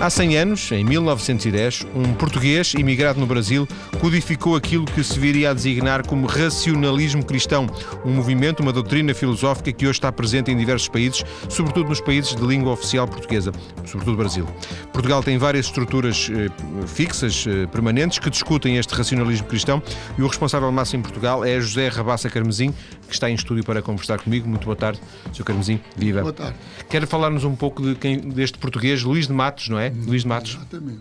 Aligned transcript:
Há 0.00 0.08
100 0.08 0.38
anos, 0.38 0.70
em 0.70 0.84
1910, 0.84 1.84
um 1.92 2.14
português 2.14 2.72
imigrado 2.74 3.18
no 3.18 3.26
Brasil 3.26 3.66
codificou 4.00 4.54
aquilo 4.54 4.84
que 4.84 5.02
se 5.02 5.18
viria 5.18 5.50
a 5.50 5.52
designar 5.52 6.06
como 6.06 6.24
racionalismo 6.24 7.24
cristão, 7.24 7.66
um 8.04 8.12
movimento, 8.12 8.60
uma 8.60 8.72
doutrina 8.72 9.12
filosófica 9.12 9.72
que 9.72 9.86
hoje 9.86 9.98
está 9.98 10.12
presente 10.12 10.52
em 10.52 10.56
diversos 10.56 10.88
países, 10.88 11.24
sobretudo 11.48 11.88
nos 11.88 12.00
países 12.00 12.36
de 12.36 12.46
língua 12.46 12.74
oficial 12.74 13.08
portuguesa, 13.08 13.50
sobretudo 13.84 14.16
Brasil. 14.16 14.46
Portugal 14.92 15.20
tem 15.20 15.36
várias 15.36 15.66
estruturas 15.66 16.30
eh, 16.32 16.48
fixas, 16.86 17.44
eh, 17.48 17.66
permanentes, 17.66 18.20
que 18.20 18.30
discutem 18.30 18.76
este 18.76 18.94
racionalismo 18.94 19.48
cristão 19.48 19.82
e 20.16 20.22
o 20.22 20.28
responsável 20.28 20.70
máximo 20.70 21.00
em 21.00 21.02
Portugal 21.02 21.44
é 21.44 21.60
José 21.60 21.88
Rabassa 21.88 22.30
Carmesim, 22.30 22.72
que 23.08 23.14
está 23.14 23.28
em 23.30 23.34
estúdio 23.34 23.64
para 23.64 23.82
conversar 23.82 24.20
comigo. 24.20 24.48
Muito 24.48 24.64
boa 24.64 24.76
tarde, 24.76 25.00
Sr. 25.32 25.44
Carmesim. 25.44 25.80
Viva. 25.96 26.20
Boa 26.20 26.32
tarde. 26.32 26.56
Quer 26.88 27.06
falar-nos 27.06 27.44
um 27.44 27.56
pouco 27.56 27.82
de 27.82 27.94
quem, 27.94 28.20
deste 28.20 28.58
português, 28.58 29.02
Luís 29.02 29.26
de 29.26 29.32
Matos, 29.32 29.68
não 29.68 29.78
é? 29.78 29.88
Luís 29.88 30.22
de 30.22 30.28
Matos. 30.28 30.54
Exatamente. 30.54 31.00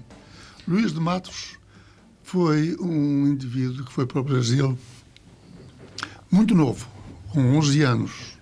Luís 0.68 0.94
de 0.94 0.99
Matos 0.99 1.58
foi 2.23 2.76
um 2.80 3.27
indivíduo 3.27 3.85
que 3.85 3.94
foi 3.94 4.05
para 4.05 4.20
o 4.20 4.23
Brasil 4.23 4.77
muito 6.32 6.55
novo, 6.55 6.88
com 7.30 7.58
11 7.58 7.82
anos. 7.84 8.38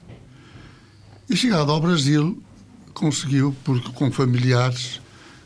E 1.29 1.35
chegado 1.35 1.71
ao 1.71 1.81
Brasil, 1.81 2.41
conseguiu, 2.93 3.55
porque 3.63 3.91
com 3.91 4.11
familiares, 4.11 5.01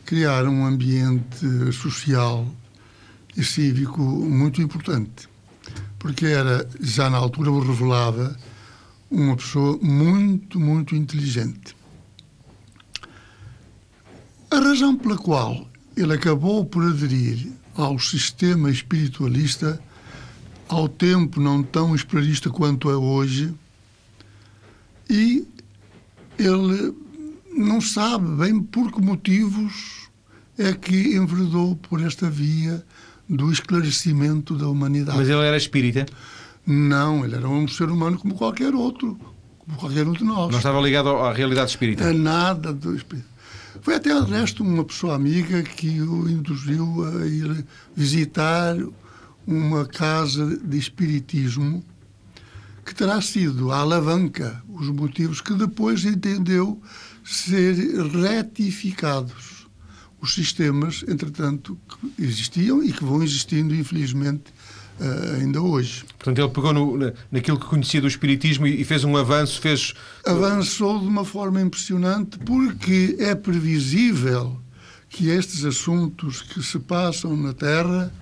criar 0.05 0.45
um 0.45 0.65
ambiente 0.65 1.71
social 1.71 2.45
e 3.37 3.43
cívico 3.43 4.01
muito 4.01 4.61
importante. 4.61 5.28
Porque 5.99 6.25
era, 6.25 6.67
já 6.79 7.09
na 7.09 7.17
altura 7.17 7.51
o 7.51 7.59
revelava, 7.59 8.35
uma 9.11 9.35
pessoa 9.35 9.77
muito, 9.81 10.59
muito 10.59 10.95
inteligente. 10.95 11.75
A 14.49 14.59
razão 14.59 14.95
pela 14.97 15.17
qual 15.17 15.67
ele 15.95 16.13
acabou 16.13 16.65
por 16.65 16.83
aderir 16.83 17.51
ao 17.75 17.99
sistema 17.99 18.71
espiritualista, 18.71 19.79
ao 20.67 20.87
tempo 20.87 21.39
não 21.39 21.61
tão 21.61 21.93
esperista 21.93 22.49
quanto 22.49 22.89
é 22.89 22.95
hoje, 22.95 23.53
e 25.09 25.45
ele 26.37 26.93
não 27.55 27.81
sabe 27.81 28.27
bem 28.37 28.61
por 28.61 28.91
que 28.91 29.01
motivos 29.01 30.07
é 30.57 30.73
que 30.73 31.15
enveredou 31.15 31.75
por 31.75 32.01
esta 32.01 32.29
via 32.29 32.85
do 33.29 33.51
esclarecimento 33.51 34.55
da 34.55 34.67
humanidade. 34.67 35.17
Mas 35.17 35.29
ele 35.29 35.45
era 35.45 35.55
espírita? 35.55 36.05
Não, 36.65 37.23
ele 37.23 37.35
era 37.35 37.47
um 37.47 37.67
ser 37.67 37.89
humano 37.89 38.17
como 38.17 38.33
qualquer 38.33 38.73
outro, 38.73 39.19
como 39.59 39.77
qualquer 39.77 40.07
um 40.07 40.13
de 40.13 40.23
nós. 40.23 40.51
Não 40.51 40.57
estava 40.57 40.81
ligado 40.81 41.09
à 41.09 41.31
realidade 41.31 41.69
espírita? 41.69 42.09
A 42.09 42.13
nada 42.13 42.73
do 42.73 42.95
espírito. 42.95 43.27
Foi 43.81 43.95
até, 43.95 44.19
de 44.19 44.31
resto, 44.31 44.63
uma 44.63 44.83
pessoa 44.83 45.15
amiga 45.15 45.61
que 45.63 46.01
o 46.01 46.29
induziu 46.29 47.05
a 47.05 47.25
ir 47.25 47.65
visitar 47.95 48.75
uma 49.47 49.85
casa 49.85 50.57
de 50.57 50.77
espiritismo 50.77 51.83
que 52.85 52.93
terá 52.93 53.21
sido 53.21 53.71
a 53.71 53.77
alavanca, 53.77 54.61
os 54.67 54.89
motivos 54.89 55.41
que 55.41 55.53
depois 55.53 56.03
entendeu 56.03 56.81
ser 57.23 57.75
retificados. 58.07 59.58
Os 60.21 60.33
sistemas, 60.33 61.03
entretanto, 61.07 61.77
que 61.87 62.23
existiam 62.23 62.83
e 62.83 62.91
que 62.91 63.03
vão 63.03 63.23
existindo, 63.23 63.73
infelizmente, 63.73 64.53
ainda 65.37 65.61
hoje. 65.61 66.03
Portanto, 66.17 66.39
ele 66.39 66.49
pegou 66.49 66.73
no, 66.73 67.13
naquilo 67.31 67.59
que 67.59 67.65
conhecia 67.65 68.01
do 68.01 68.07
Espiritismo 68.07 68.67
e 68.67 68.83
fez 68.83 69.03
um 69.03 69.15
avanço, 69.15 69.61
fez... 69.61 69.93
Avançou 70.25 70.99
de 70.99 71.07
uma 71.07 71.23
forma 71.23 71.61
impressionante 71.61 72.37
porque 72.39 73.15
é 73.19 73.33
previsível 73.33 74.59
que 75.09 75.29
estes 75.29 75.63
assuntos 75.63 76.41
que 76.41 76.61
se 76.61 76.77
passam 76.79 77.35
na 77.35 77.53
Terra 77.53 78.13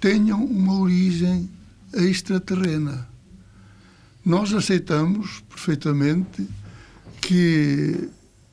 tenham 0.00 0.44
uma 0.44 0.78
origem 0.78 1.48
extraterrena. 1.94 3.08
Nós 4.24 4.52
aceitamos 4.52 5.42
perfeitamente 5.48 6.46
que 7.20 8.08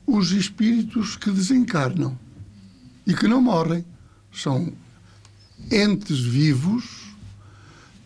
os 0.06 0.32
espíritos 0.32 1.16
que 1.16 1.30
desencarnam 1.30 2.18
e 3.10 3.14
que 3.14 3.26
não 3.26 3.42
morrem 3.42 3.84
são 4.32 4.72
entes 5.68 6.20
vivos 6.20 7.08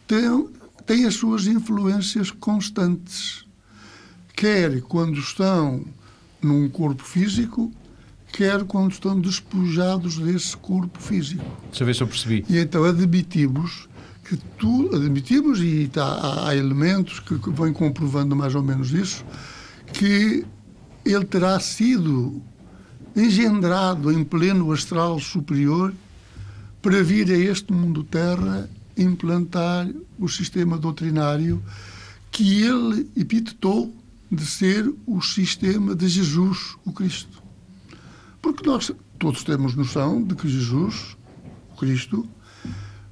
têm, 0.06 0.48
têm 0.86 1.04
as 1.04 1.14
suas 1.14 1.46
influências 1.46 2.30
constantes, 2.30 3.44
quer 4.34 4.80
quando 4.80 5.18
estão 5.18 5.84
num 6.40 6.70
corpo 6.70 7.02
físico, 7.02 7.70
quer 8.32 8.64
quando 8.64 8.92
estão 8.92 9.20
despojados 9.20 10.18
desse 10.18 10.56
corpo 10.56 10.98
físico. 10.98 11.44
Deixa 11.68 11.82
eu 11.82 11.86
ver 11.86 11.94
se 11.94 12.02
eu 12.02 12.06
percebi. 12.06 12.44
E 12.48 12.58
então 12.58 12.82
admitimos 12.84 13.86
que 14.24 14.38
tu 14.58 14.88
admitimos 14.96 15.60
e 15.60 15.86
tá, 15.88 16.02
há, 16.02 16.48
há, 16.48 16.56
elementos 16.56 17.20
que, 17.20 17.38
que 17.38 17.50
vêm 17.50 17.74
comprovando 17.74 18.34
mais 18.34 18.54
ou 18.54 18.62
menos 18.62 18.90
isso, 18.90 19.22
que 19.92 20.46
ele 21.04 21.26
terá 21.26 21.60
sido 21.60 22.42
engendrado 23.16 24.12
em 24.12 24.24
pleno 24.24 24.72
astral 24.72 25.20
superior 25.20 25.92
para 26.82 27.02
vir 27.02 27.30
a 27.30 27.36
este 27.36 27.72
mundo 27.72 28.04
terra 28.04 28.68
implantar 28.96 29.88
o 30.18 30.28
sistema 30.28 30.78
doutrinário 30.78 31.62
que 32.30 32.62
ele 32.62 33.08
epitetou 33.16 33.94
de 34.30 34.44
ser 34.44 34.92
o 35.06 35.20
sistema 35.20 35.94
de 35.94 36.08
Jesus, 36.08 36.76
o 36.84 36.92
Cristo. 36.92 37.42
Porque 38.42 38.66
nós 38.66 38.90
todos 39.18 39.44
temos 39.44 39.74
noção 39.74 40.22
de 40.22 40.34
que 40.34 40.48
Jesus, 40.48 41.16
o 41.72 41.76
Cristo, 41.76 42.28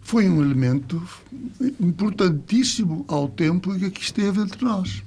foi 0.00 0.28
um 0.28 0.42
elemento 0.42 1.02
importantíssimo 1.80 3.04
ao 3.08 3.28
tempo 3.28 3.72
em 3.74 3.88
que 3.88 4.02
esteve 4.02 4.40
entre 4.40 4.64
nós. 4.64 5.02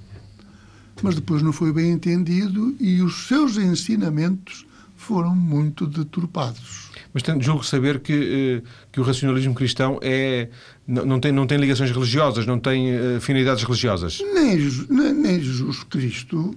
Mas 1.03 1.15
depois 1.15 1.41
não 1.41 1.51
foi 1.51 1.73
bem 1.73 1.91
entendido 1.91 2.75
e 2.79 3.01
os 3.01 3.27
seus 3.27 3.57
ensinamentos 3.57 4.64
foram 5.05 5.35
muito 5.35 5.85
deturpados. 5.85 6.89
Mas 7.13 7.21
tem, 7.21 7.39
julgo 7.41 7.63
saber 7.63 7.99
que, 7.99 8.61
eh, 8.63 8.69
que 8.91 8.99
o 8.99 9.03
racionalismo 9.03 9.53
cristão 9.53 9.99
é, 10.01 10.49
não, 10.87 11.19
tem, 11.19 11.31
não 11.31 11.45
tem 11.45 11.57
ligações 11.57 11.91
religiosas, 11.91 12.45
não 12.45 12.59
tem 12.59 12.93
uh, 12.95 13.21
finalidades 13.21 13.63
religiosas. 13.63 14.19
Nem, 14.33 14.57
nem, 14.89 15.13
nem 15.13 15.39
Jesus 15.39 15.83
Cristo 15.83 16.55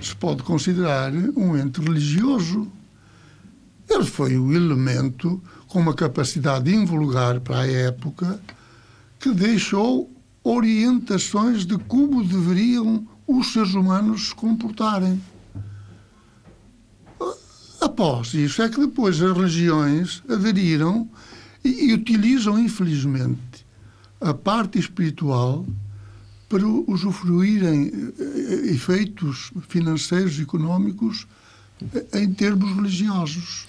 se 0.00 0.14
pode 0.14 0.42
considerar 0.44 1.12
um 1.12 1.56
ente 1.56 1.80
religioso. 1.80 2.68
Ele 3.90 4.04
foi 4.04 4.38
o 4.38 4.52
elemento 4.54 5.42
com 5.66 5.80
uma 5.80 5.94
capacidade 5.94 6.72
invulgar 6.72 7.40
para 7.40 7.60
a 7.60 7.66
época 7.70 8.40
que 9.18 9.30
deixou 9.32 10.10
orientações 10.44 11.66
de 11.66 11.76
como 11.76 12.24
deveriam 12.24 13.06
os 13.26 13.52
seres 13.52 13.74
humanos 13.74 14.28
se 14.28 14.34
comportarem. 14.34 15.20
Após 17.80 18.34
isso 18.34 18.60
é 18.62 18.68
que 18.68 18.80
depois 18.80 19.20
as 19.22 19.36
religiões 19.36 20.22
aderiram 20.28 21.08
e, 21.64 21.90
e 21.90 21.92
utilizam, 21.92 22.58
infelizmente, 22.58 23.66
a 24.20 24.34
parte 24.34 24.78
espiritual 24.78 25.64
para 26.48 26.66
usufruírem 26.66 27.92
eh, 28.18 28.70
efeitos 28.72 29.52
financeiros 29.68 30.38
e 30.38 30.42
económicos 30.42 31.26
eh, 31.94 32.22
em 32.22 32.32
termos 32.32 32.74
religiosos. 32.74 33.66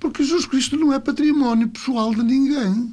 Porque 0.00 0.24
Jesus 0.24 0.46
Cristo 0.46 0.76
não 0.76 0.92
é 0.92 0.98
património 0.98 1.68
pessoal 1.68 2.14
de 2.14 2.22
ninguém. 2.22 2.92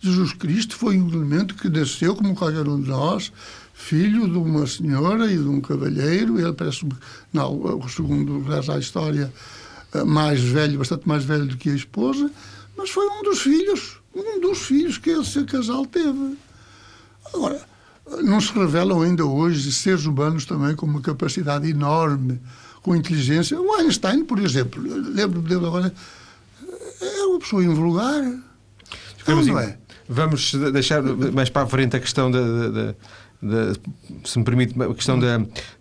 Jesus 0.00 0.32
Cristo 0.32 0.76
foi 0.76 1.00
um 1.00 1.08
elemento 1.08 1.54
que 1.54 1.68
nasceu, 1.68 2.14
como 2.14 2.34
qualquer 2.34 2.68
um 2.68 2.80
de 2.80 2.88
nós, 2.88 3.32
filho 3.76 4.26
de 4.26 4.38
uma 4.38 4.66
senhora 4.66 5.30
e 5.30 5.36
de 5.36 5.46
um 5.46 5.60
cavalheiro. 5.60 6.40
Ele 6.40 6.52
parece, 6.54 6.84
não, 7.32 7.86
segundo 7.88 8.40
reza 8.40 8.74
a 8.74 8.78
história, 8.78 9.32
eh, 9.92 10.02
mais 10.02 10.40
velho, 10.40 10.78
bastante 10.78 11.06
mais 11.06 11.22
velho 11.24 11.46
do 11.46 11.56
que 11.56 11.68
a 11.68 11.74
esposa, 11.74 12.30
mas 12.76 12.90
foi 12.90 13.06
um 13.06 13.22
dos 13.22 13.40
filhos, 13.40 13.98
um 14.14 14.40
dos 14.40 14.58
filhos 14.62 14.96
que 14.96 15.10
esse 15.10 15.44
casal 15.44 15.84
teve. 15.84 16.36
Agora, 17.32 17.60
não 18.24 18.40
se 18.40 18.52
revelam 18.52 19.02
ainda 19.02 19.24
hoje 19.24 19.70
seres 19.70 20.06
humanos 20.06 20.46
também 20.46 20.74
com 20.74 20.86
uma 20.86 21.02
capacidade 21.02 21.68
enorme, 21.68 22.40
com 22.82 22.96
inteligência. 22.96 23.60
O 23.60 23.74
Einstein, 23.74 24.24
por 24.24 24.38
exemplo, 24.38 24.82
lembro-me 24.82 25.48
dele 25.48 25.66
agora, 25.66 25.92
é 27.00 27.24
uma 27.26 27.38
pessoa 27.38 27.62
invulgar. 27.62 28.22
Não, 29.28 29.44
não 29.44 29.58
é? 29.58 29.76
Vamos 30.08 30.54
deixar 30.72 31.02
mais 31.02 31.50
para 31.50 31.62
a 31.62 31.66
frente 31.66 31.96
a 31.96 32.00
questão 32.00 32.30
da, 32.30 32.68
da, 32.68 32.94
de, 33.42 33.78
se 34.24 34.38
me 34.38 34.44
permite, 34.44 34.80
a 34.82 34.94
questão 34.94 35.18
de, 35.18 35.26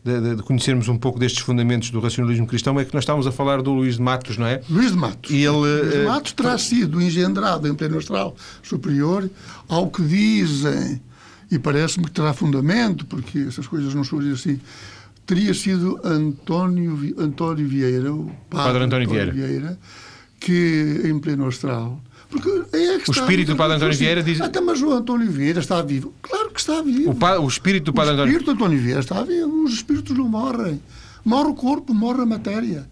de, 0.03 0.35
de, 0.35 0.43
conhecermos 0.43 0.87
um 0.87 0.97
pouco 0.97 1.19
destes 1.19 1.41
fundamentos 1.43 1.89
do 1.89 1.99
racionalismo 1.99 2.45
cristão, 2.47 2.79
é 2.79 2.85
que 2.85 2.93
nós 2.93 3.03
estávamos 3.03 3.25
a 3.27 3.31
falar 3.31 3.61
do 3.61 3.71
Luís 3.73 3.95
de 3.95 4.01
Matos, 4.01 4.37
não 4.37 4.45
é? 4.45 4.61
Luís 4.69 4.91
de 4.91 4.97
Matos. 4.97 5.31
E 5.31 5.37
ele, 5.37 5.49
Luís 5.49 5.91
de 5.91 5.97
eh, 5.97 6.05
Matos 6.05 6.33
terá 6.33 6.57
sido 6.57 7.01
engendrado 7.01 7.67
em 7.67 7.73
pleno 7.73 7.97
astral 7.97 8.35
superior 8.61 9.29
ao 9.67 9.89
que 9.89 10.03
dizem, 10.03 11.01
e 11.51 11.57
parece-me 11.57 12.05
que 12.05 12.11
terá 12.11 12.33
fundamento, 12.33 13.05
porque 13.05 13.39
essas 13.39 13.67
coisas 13.67 13.93
não 13.93 14.03
surgem 14.03 14.33
assim, 14.33 14.59
teria 15.25 15.53
sido 15.53 15.99
António, 16.03 17.15
António 17.17 17.67
Vieira, 17.67 18.13
o 18.13 18.25
padre, 18.49 18.49
padre 18.49 18.83
António, 18.83 19.07
António 19.07 19.09
Vieira. 19.09 19.31
Vieira. 19.31 19.79
que 20.39 21.01
em 21.05 21.17
pleno 21.19 21.47
astral. 21.47 21.99
Porque 22.29 22.49
é 22.73 22.97
o 22.97 23.11
espírito 23.11 23.51
do 23.51 23.57
Padre 23.57 23.77
António 23.77 23.97
Vieira 23.97 24.23
diz. 24.23 24.41
Até 24.41 24.59
mas 24.59 24.81
o 24.81 24.91
António 24.91 25.31
Vieira 25.31 25.59
está 25.59 25.81
vivo. 25.81 26.13
Claro 26.21 26.49
que 26.51 26.59
está 26.59 26.81
vivo. 26.81 27.11
O, 27.11 27.15
pa... 27.15 27.37
o 27.37 27.47
espírito 27.47 27.85
do 27.85 27.93
Padre 27.93 28.13
António. 28.13 28.33
O 28.33 28.37
espírito 28.37 28.55
do 28.55 28.63
António 28.63 28.79
Vieira 28.79 28.99
está 28.99 29.23
vivo. 29.23 29.63
Os 29.63 29.73
espíritos 29.73 30.17
não 30.17 30.27
morrem. 30.27 30.81
Morre 31.23 31.49
o 31.49 31.53
corpo, 31.55 31.93
morre 31.93 32.21
a 32.21 32.25
matéria. 32.25 32.87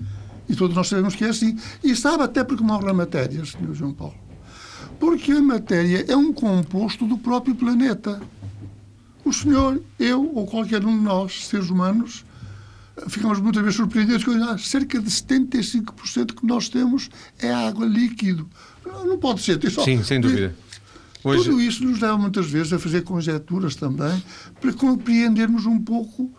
E 0.48 0.56
todos 0.56 0.76
nós 0.76 0.88
sabemos 0.88 1.16
que 1.16 1.24
é 1.24 1.30
assim. 1.30 1.58
E 1.84 1.96
sabe 1.96 2.24
até 2.24 2.44
porque 2.44 2.64
morre 2.64 2.90
a 2.90 2.94
matéria, 2.94 3.44
Sr. 3.46 3.74
João 3.74 3.94
Paulo. 3.94 4.16
Porque 5.00 5.32
a 5.32 5.42
matéria 5.42 6.06
é 6.08 6.16
um 6.16 6.32
composto 6.32 7.06
do 7.06 7.18
próprio 7.18 7.56
planeta. 7.56 8.22
O 9.26 9.32
senhor, 9.32 9.82
eu 10.00 10.32
ou 10.34 10.46
qualquer 10.46 10.84
um 10.86 10.98
de 10.98 11.04
nós, 11.04 11.48
seres 11.48 11.70
humanos, 11.70 12.26
ficamos 13.08 13.40
muitas 13.40 13.62
vezes 13.62 13.78
surpreendidos 13.78 14.24
com 14.24 14.32
ah, 14.44 14.58
cerca 14.58 15.00
de 15.00 15.10
75% 15.10 16.36
que 16.36 16.46
nós 16.46 16.70
temos 16.70 17.10
é 17.40 17.52
água 17.52 17.86
líquido. 17.86 18.50
Não 18.86 19.18
pode 19.18 19.42
ser. 19.42 19.60
Só, 19.72 19.84
Sim, 19.84 20.04
sem 20.04 20.22
dúvida. 20.22 20.56
Hoje... 21.24 21.46
Tudo 21.46 21.62
isso 21.62 21.84
nos 21.86 22.00
leva 22.00 22.18
muitas 22.18 22.48
vezes 22.48 22.74
a 22.74 22.80
fazer 22.80 23.04
conjecturas 23.04 23.76
também 23.76 24.22
para 24.60 24.74
compreendermos 24.74 25.66
um 25.66 25.80
pouco 25.80 26.32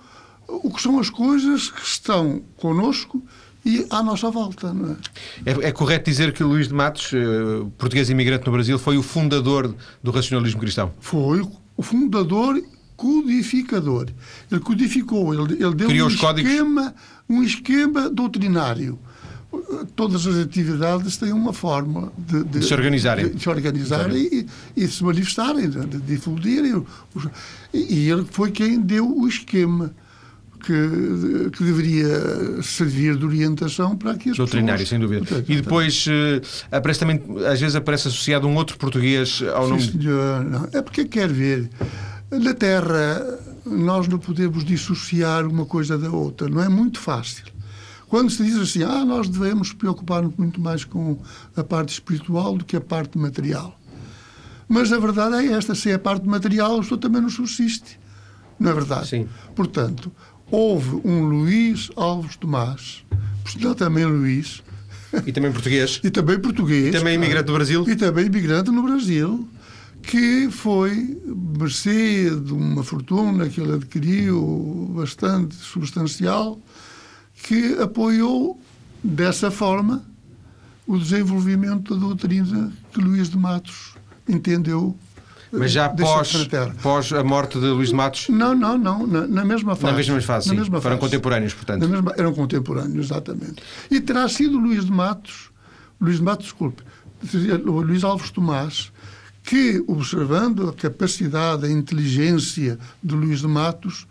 o 0.47 0.71
que 0.71 0.83
são 0.83 0.99
as 0.99 1.09
coisas 1.09 1.71
que 1.71 1.83
estão 1.83 2.43
connosco 2.57 3.23
e 3.65 3.87
à 3.89 4.03
nossa 4.03 4.31
volta. 4.31 4.75
Não 4.75 4.97
é? 5.47 5.51
É, 5.51 5.69
é 5.69 5.73
correto 5.73 6.11
dizer 6.11 6.33
que 6.35 6.45
Luís 6.45 6.69
de 6.69 6.75
Matos, 6.75 7.13
eh, 7.15 7.67
português 7.79 8.11
imigrante 8.11 8.45
no 8.45 8.53
Brasil, 8.53 8.79
foi 8.79 8.99
o 8.99 9.03
fundador 9.03 9.75
do 10.03 10.11
racionalismo 10.11 10.61
cristão? 10.61 10.93
Foi 11.01 11.41
o 11.77 11.83
fundador 11.83 12.63
codificador. 12.97 14.09
Ele 14.51 14.61
codificou, 14.61 15.35
ele, 15.35 15.55
ele 15.55 15.75
deu 15.75 15.89
Criou 15.89 16.09
um 16.09 16.11
esquema, 16.11 16.95
um 17.29 17.43
esquema 17.43 18.11
doutrinário. 18.11 18.99
Todas 19.95 20.27
as 20.27 20.37
atividades 20.37 21.17
têm 21.17 21.33
uma 21.33 21.53
forma 21.53 22.13
de, 22.19 22.43
de, 22.43 22.59
de 22.59 22.67
se 22.67 22.75
organizarem, 22.75 23.29
de, 23.29 23.35
de 23.35 23.43
se 23.43 23.49
organizarem 23.49 24.17
e, 24.17 24.47
e, 24.77 24.89
se 24.89 25.05
manifestarem, 25.05 25.71
de, 25.71 25.99
difundirem. 25.99 26.85
E, 27.73 27.95
e 27.95 28.11
ele 28.11 28.27
foi 28.29 28.51
quem 28.51 28.81
deu 28.81 29.09
o 29.09 29.27
esquema. 29.29 29.93
Que, 30.67 31.51
que, 31.51 31.63
deveria 31.63 32.63
servir 32.63 33.19
de 33.19 33.27
orientação 33.27 33.95
para 33.95 34.17
que 34.17 34.31
as 34.31 34.37
Doutrinário, 34.39 34.83
pessoas... 34.83 34.89
sem 34.89 34.99
dúvida. 34.99 35.45
E 35.47 35.57
depois 35.57 36.07
uh, 36.07 36.41
aparece 36.73 37.01
também, 37.01 37.21
às 37.47 37.61
vezes 37.61 37.77
aparece 37.77 38.09
associado 38.09 38.49
um 38.49 38.55
outro 38.55 38.79
português 38.79 39.43
ao 39.55 39.65
Sim, 39.65 39.71
nome... 39.71 39.83
Senhor, 39.83 40.43
não. 40.43 40.67
É 40.73 40.81
porque 40.81 41.05
quer 41.05 41.31
ver 41.31 41.69
na 42.31 42.55
Terra, 42.55 43.39
nós 43.65 44.09
não 44.09 44.19
podemos 44.19 44.65
dissociar 44.65 45.47
uma 45.47 45.67
coisa 45.67 45.97
da 45.97 46.11
outra. 46.11 46.49
Não 46.49 46.63
é 46.63 46.69
muito 46.69 46.99
fácil. 46.99 47.45
Quando 48.09 48.31
se 48.31 48.45
diz 48.45 48.57
assim, 48.57 48.83
ah, 48.83 49.05
nós 49.05 49.29
devemos 49.29 49.73
preocupar-nos 49.73 50.35
muito 50.37 50.61
mais 50.61 50.85
com 50.85 51.19
a 51.57 51.65
parte 51.65 51.93
espiritual 51.93 52.57
do 52.57 52.65
que 52.65 52.77
a 52.77 52.81
parte 52.81 53.19
material. 53.19 53.79
Mas 54.69 54.93
a 54.93 54.99
verdade 54.99 55.47
é 55.47 55.53
esta: 55.53 55.75
sem 55.75 55.93
a 55.93 55.99
parte 55.99 56.27
material, 56.27 56.77
a 56.77 56.81
pessoa 56.81 57.01
também 57.01 57.21
não 57.21 57.31
subsiste. 57.31 57.99
Não 58.59 58.71
é 58.71 58.75
verdade? 58.75 59.09
Sim. 59.09 59.29
Portanto, 59.55 60.13
houve 60.51 61.01
um 61.05 61.25
Luís 61.25 61.91
Alves 61.97 62.37
Tomás, 62.37 63.05
por 63.43 63.75
também 63.75 64.05
Luís. 64.05 64.63
E 65.27 65.33
também 65.33 65.53
português. 65.53 66.01
e 66.05 66.11
também 66.11 66.39
português. 66.39 66.95
E 66.95 66.99
também 66.99 67.15
imigrante 67.15 67.47
do 67.47 67.53
Brasil. 67.53 67.85
E 67.89 67.97
também 67.97 68.27
imigrante 68.27 68.71
no 68.71 68.83
Brasil 68.83 69.49
que 70.07 70.51
foi, 70.51 71.21
mercê 71.59 72.31
de 72.31 72.53
uma 72.53 72.83
fortuna 72.83 73.49
que 73.49 73.61
ele 73.61 73.75
adquiriu 73.75 74.93
bastante 74.95 75.55
substancial, 75.55 76.59
que 77.43 77.77
apoiou 77.81 78.61
dessa 79.03 79.51
forma 79.51 80.05
o 80.87 80.99
desenvolvimento 80.99 81.95
da 81.95 82.01
doutrina 82.01 82.73
que 82.93 83.01
Luís 83.01 83.29
de 83.29 83.39
Matos 83.39 83.95
entendeu. 84.29 84.97
Mas 85.51 85.71
já 85.71 85.89
pós, 85.89 86.49
pós 86.83 87.13
a 87.13 87.23
morte 87.23 87.61
de 87.61 87.67
Luís 87.67 87.91
de 87.91 87.95
Matos? 87.95 88.29
Não, 88.29 88.55
não, 88.55 88.77
não, 88.77 89.07
na, 89.07 89.27
na 89.27 89.45
mesma 89.45 89.77
fase. 89.77 89.93
Na 89.93 89.97
mesma 89.97 90.21
fase, 90.21 90.49
na 90.49 90.55
mesma 90.55 90.81
Foram 90.81 90.99
contemporâneos, 90.99 91.55
portanto. 91.55 91.89
Mesma, 91.89 92.13
eram 92.17 92.35
contemporâneos, 92.35 93.07
exatamente. 93.07 93.63
E 93.91 94.01
terá 94.01 94.29
sido 94.29 94.59
Luís 94.59 94.85
de 94.85 94.91
Matos, 94.91 95.51
Luís 96.01 96.17
de 96.17 96.23
Matos, 96.23 96.47
desculpe, 96.47 96.83
Luís 97.65 98.03
Alves 98.03 98.31
Tomás, 98.31 98.93
que, 99.45 99.85
observando 99.87 100.69
a 100.69 100.73
capacidade, 100.73 101.67
a 101.67 101.71
inteligência 101.71 102.79
de 103.03 103.15
Luís 103.15 103.41
de 103.41 103.47
Matos, 103.47 104.07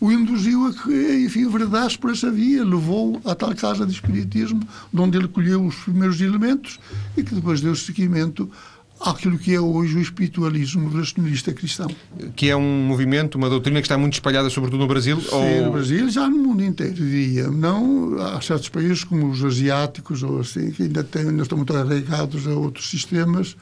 o 0.00 0.10
induziu 0.10 0.66
a 0.66 0.72
que, 0.72 1.24
enfim, 1.26 1.46
verdasse 1.50 1.98
por 1.98 2.10
essa 2.10 2.30
via, 2.30 2.64
levou 2.64 3.20
à 3.26 3.34
tal 3.34 3.54
casa 3.54 3.84
de 3.84 3.92
espiritismo, 3.92 4.62
de 4.92 5.00
onde 5.00 5.18
ele 5.18 5.28
colheu 5.28 5.64
os 5.64 5.74
primeiros 5.76 6.18
elementos 6.22 6.80
e 7.14 7.22
que 7.22 7.34
depois 7.34 7.60
deu 7.60 7.76
seguimento 7.76 8.50
àquilo 8.98 9.38
que 9.38 9.54
é 9.54 9.60
hoje 9.60 9.96
o 9.96 10.00
espiritualismo 10.00 10.88
racionalista 10.88 11.52
cristão. 11.52 11.90
Que 12.34 12.48
é 12.48 12.56
um 12.56 12.86
movimento, 12.86 13.36
uma 13.36 13.50
doutrina 13.50 13.80
que 13.80 13.86
está 13.86 13.98
muito 13.98 14.14
espalhada, 14.14 14.48
sobretudo 14.48 14.80
no 14.80 14.86
Brasil? 14.86 15.20
Sim, 15.20 15.28
ou... 15.34 15.64
no 15.66 15.72
Brasil, 15.72 16.08
já 16.08 16.26
no 16.26 16.38
mundo 16.38 16.64
inteiro, 16.64 16.94
diria. 16.94 17.50
Não, 17.50 18.18
há 18.18 18.40
certos 18.40 18.70
países 18.70 19.04
como 19.04 19.28
os 19.28 19.44
asiáticos, 19.44 20.22
ou 20.22 20.40
assim, 20.40 20.70
que 20.70 20.84
ainda, 20.84 21.04
têm, 21.04 21.28
ainda 21.28 21.42
estão 21.42 21.58
muito 21.58 21.76
arraigados 21.76 22.46
a 22.46 22.54
outros 22.54 22.88
sistemas, 22.88 23.56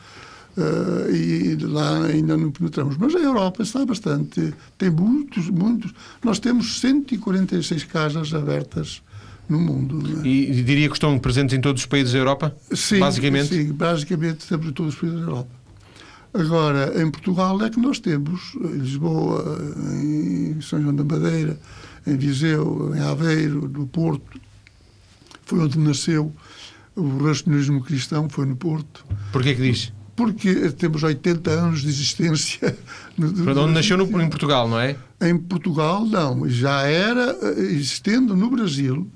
Uh, 0.59 1.15
e 1.15 1.57
lá 1.57 2.07
ainda 2.07 2.37
não 2.37 2.51
penetramos. 2.51 2.97
Mas 2.97 3.15
a 3.15 3.21
Europa 3.21 3.63
está 3.63 3.87
bastante. 3.87 4.53
Tem 4.77 4.91
muitos, 4.91 5.49
muitos. 5.49 5.93
Nós 6.25 6.41
temos 6.41 6.81
146 6.81 7.85
casas 7.85 8.35
abertas 8.35 9.01
no 9.49 9.61
mundo. 9.61 10.21
É? 10.21 10.27
E 10.27 10.63
diria 10.65 10.89
que 10.89 10.95
estão 10.95 11.17
presentes 11.17 11.57
em 11.57 11.61
todos 11.61 11.83
os 11.83 11.87
países 11.87 12.13
da 12.13 12.19
Europa? 12.19 12.57
Sim, 12.73 12.99
basicamente? 12.99 13.55
Sim, 13.55 13.73
basicamente 13.73 14.41
estamos 14.41 14.67
em 14.67 14.73
todos 14.73 14.95
os 14.95 15.01
países 15.01 15.21
da 15.21 15.27
Europa. 15.27 15.51
Agora, 16.35 17.03
em 17.03 17.11
Portugal 17.11 17.63
é 17.63 17.71
que 17.71 17.81
nós 17.81 18.01
temos, 18.01 18.55
em 18.57 18.79
Lisboa, 18.79 19.59
em 20.03 20.61
São 20.61 20.83
João 20.83 20.95
da 20.95 21.05
Madeira, 21.05 21.59
em 22.07 22.17
Viseu, 22.17 22.93
em 22.95 23.01
Aveiro, 23.01 23.69
no 23.69 23.87
Porto, 23.87 24.41
foi 25.45 25.61
onde 25.61 25.79
nasceu 25.79 26.33
o 26.95 27.25
racionalismo 27.25 27.83
cristão, 27.83 28.29
foi 28.29 28.45
no 28.45 28.57
Porto. 28.57 29.07
Porquê 29.33 29.55
que 29.55 29.63
diz? 29.63 29.93
Porque 30.19 30.73
temos 30.73 31.05
80 31.05 31.49
anos 31.49 31.83
de 31.83 31.89
existência. 31.89 32.77
Onde 33.17 33.73
nasceu 33.73 33.97
no, 33.97 34.21
em 34.21 34.29
Portugal, 34.29 34.69
não 34.69 34.81
é? 34.81 34.97
Em 35.23 35.39
Portugal, 35.39 36.05
não. 36.05 36.49
Já 36.49 36.83
era 36.83 37.39
eh, 37.41 37.61
existendo 37.61 38.35
no 38.35 38.51
Brasil. 38.51 39.09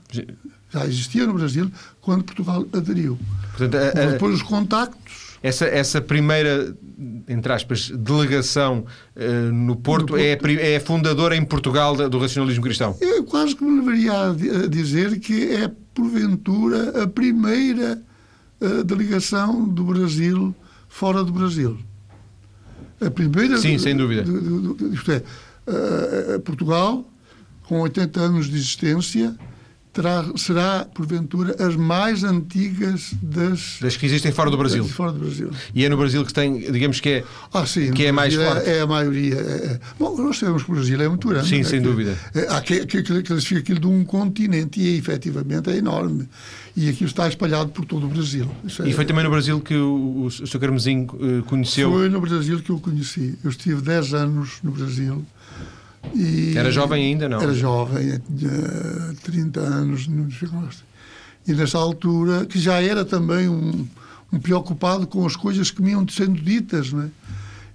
Já 0.73 0.87
existia 0.87 1.27
no 1.27 1.35
Brasil 1.35 1.69
quando 2.01 2.23
Portugal 2.23 2.65
aderiu. 2.73 3.19
Portanto, 3.51 3.75
a, 3.77 4.01
a, 4.01 4.07
Depois 4.13 4.37
os 4.37 4.43
contactos. 4.43 5.33
Essa, 5.43 5.65
essa 5.65 6.01
primeira, 6.01 6.73
entre 7.29 7.53
aspas, 7.53 7.91
delegação 7.91 8.85
uh, 9.17 9.53
no, 9.53 9.75
Porto 9.75 10.03
no, 10.03 10.07
Porto 10.07 10.17
é, 10.17 10.39
a, 10.63 10.67
é 10.69 10.77
a 10.77 10.81
fundadora 10.81 11.35
em 11.35 11.45
Portugal 11.45 11.97
do 12.09 12.17
racionalismo 12.21 12.63
cristão? 12.63 12.97
Eu 13.01 13.25
quase 13.25 13.57
que 13.57 13.65
me 13.65 13.81
deveria 13.81 14.29
a 14.29 14.69
dizer 14.69 15.19
que 15.19 15.51
é, 15.51 15.69
porventura, 15.93 17.03
a 17.03 17.09
primeira 17.09 18.01
uh, 18.61 18.85
delegação 18.85 19.69
do 19.69 19.83
Brasil 19.83 20.55
fora 20.93 21.25
do 21.25 21.33
Brasil. 21.33 21.79
A 23.01 23.11
primeira. 23.11 23.57
Sim, 23.57 23.79
sem 23.79 23.97
dúvida. 23.97 24.25
Isto 24.93 25.11
é, 25.11 26.39
Portugal, 26.45 27.05
com 27.65 27.81
80 27.81 28.21
anos 28.21 28.47
de 28.47 28.57
existência, 28.57 29.35
terá, 29.93 30.25
será, 30.37 30.87
porventura, 30.87 31.55
as 31.59 31.77
mais 31.77 32.25
antigas 32.25 33.13
das... 33.23 33.79
Das 33.81 33.97
que 33.97 34.07
existem 34.07 34.33
fora 34.33 34.51
do 34.51 34.57
Brasil. 34.57 34.85
Fora 34.85 35.13
do 35.13 35.21
Brasil. 35.21 35.51
E 35.75 35.85
é 35.85 35.89
no 35.89 35.97
Brasil 35.97 36.25
que 36.25 36.33
tem, 36.33 36.73
digamos 36.73 36.99
que 36.99 37.09
é, 37.09 37.25
ah, 37.53 37.67
sim, 37.67 37.93
que 37.93 38.07
é 38.07 38.13
mais 38.13 38.35
é, 38.35 38.47
forte. 38.47 38.71
É, 38.71 38.81
a 38.81 38.87
maioria. 38.87 39.35
É, 39.35 39.39
é. 39.39 39.81
Bom, 39.99 40.17
nós 40.17 40.39
sabemos 40.39 40.63
que 40.63 40.71
o 40.71 40.75
Brasil 40.75 41.01
é 41.01 41.09
muito 41.09 41.29
grande. 41.29 41.49
Sim, 41.49 41.61
é, 41.61 41.65
sem 41.65 41.83
dúvida. 41.83 42.17
Há 42.49 42.61
que, 42.63 42.87
que, 42.87 43.03
que 43.03 43.23
classifica 43.23 43.61
aquilo 43.61 43.81
de 43.81 43.87
um 43.87 44.03
continente 44.05 44.81
e, 44.81 44.97
efetivamente, 44.97 45.69
é 45.69 45.77
enorme. 45.77 46.27
E 46.75 46.89
aquilo 46.89 47.11
está 47.11 47.29
espalhado 47.29 47.71
por 47.71 47.85
todo 47.85 48.07
o 48.07 48.09
Brasil. 48.09 48.51
E 48.85 48.93
foi 48.95 49.05
também 49.05 49.23
no 49.23 49.31
Brasil 49.31 49.61
que 49.61 49.75
o, 49.75 50.25
o 50.25 50.31
Sr. 50.31 50.59
Carmesim 50.59 51.07
eh, 51.21 51.43
conheceu? 51.47 51.91
Foi 51.91 52.09
no 52.09 52.19
Brasil 52.19 52.61
que 52.61 52.71
eu 52.71 52.81
conheci. 52.81 53.39
Eu 53.45 53.51
estive 53.51 53.83
10 53.83 54.15
anos 54.15 54.53
no 54.63 54.71
Brasil 54.71 55.23
e 56.15 56.57
era 56.57 56.71
jovem 56.71 57.05
ainda, 57.05 57.29
não? 57.29 57.41
Era 57.41 57.55
jovem, 57.55 58.21
tinha 58.37 59.15
30 59.23 59.61
anos, 59.61 60.09
não 60.09 60.29
E 61.47 61.53
nessa 61.53 61.79
altura, 61.79 62.45
que 62.45 62.59
já 62.59 62.83
era 62.83 63.05
também 63.05 63.49
um, 63.49 63.87
um 64.33 64.39
preocupado 64.39 65.07
com 65.07 65.25
as 65.25 65.37
coisas 65.37 65.71
que 65.71 65.81
me 65.81 65.93
iam 65.93 66.07
sendo 66.09 66.41
ditas, 66.41 66.93
não 66.93 67.03
é? 67.03 67.09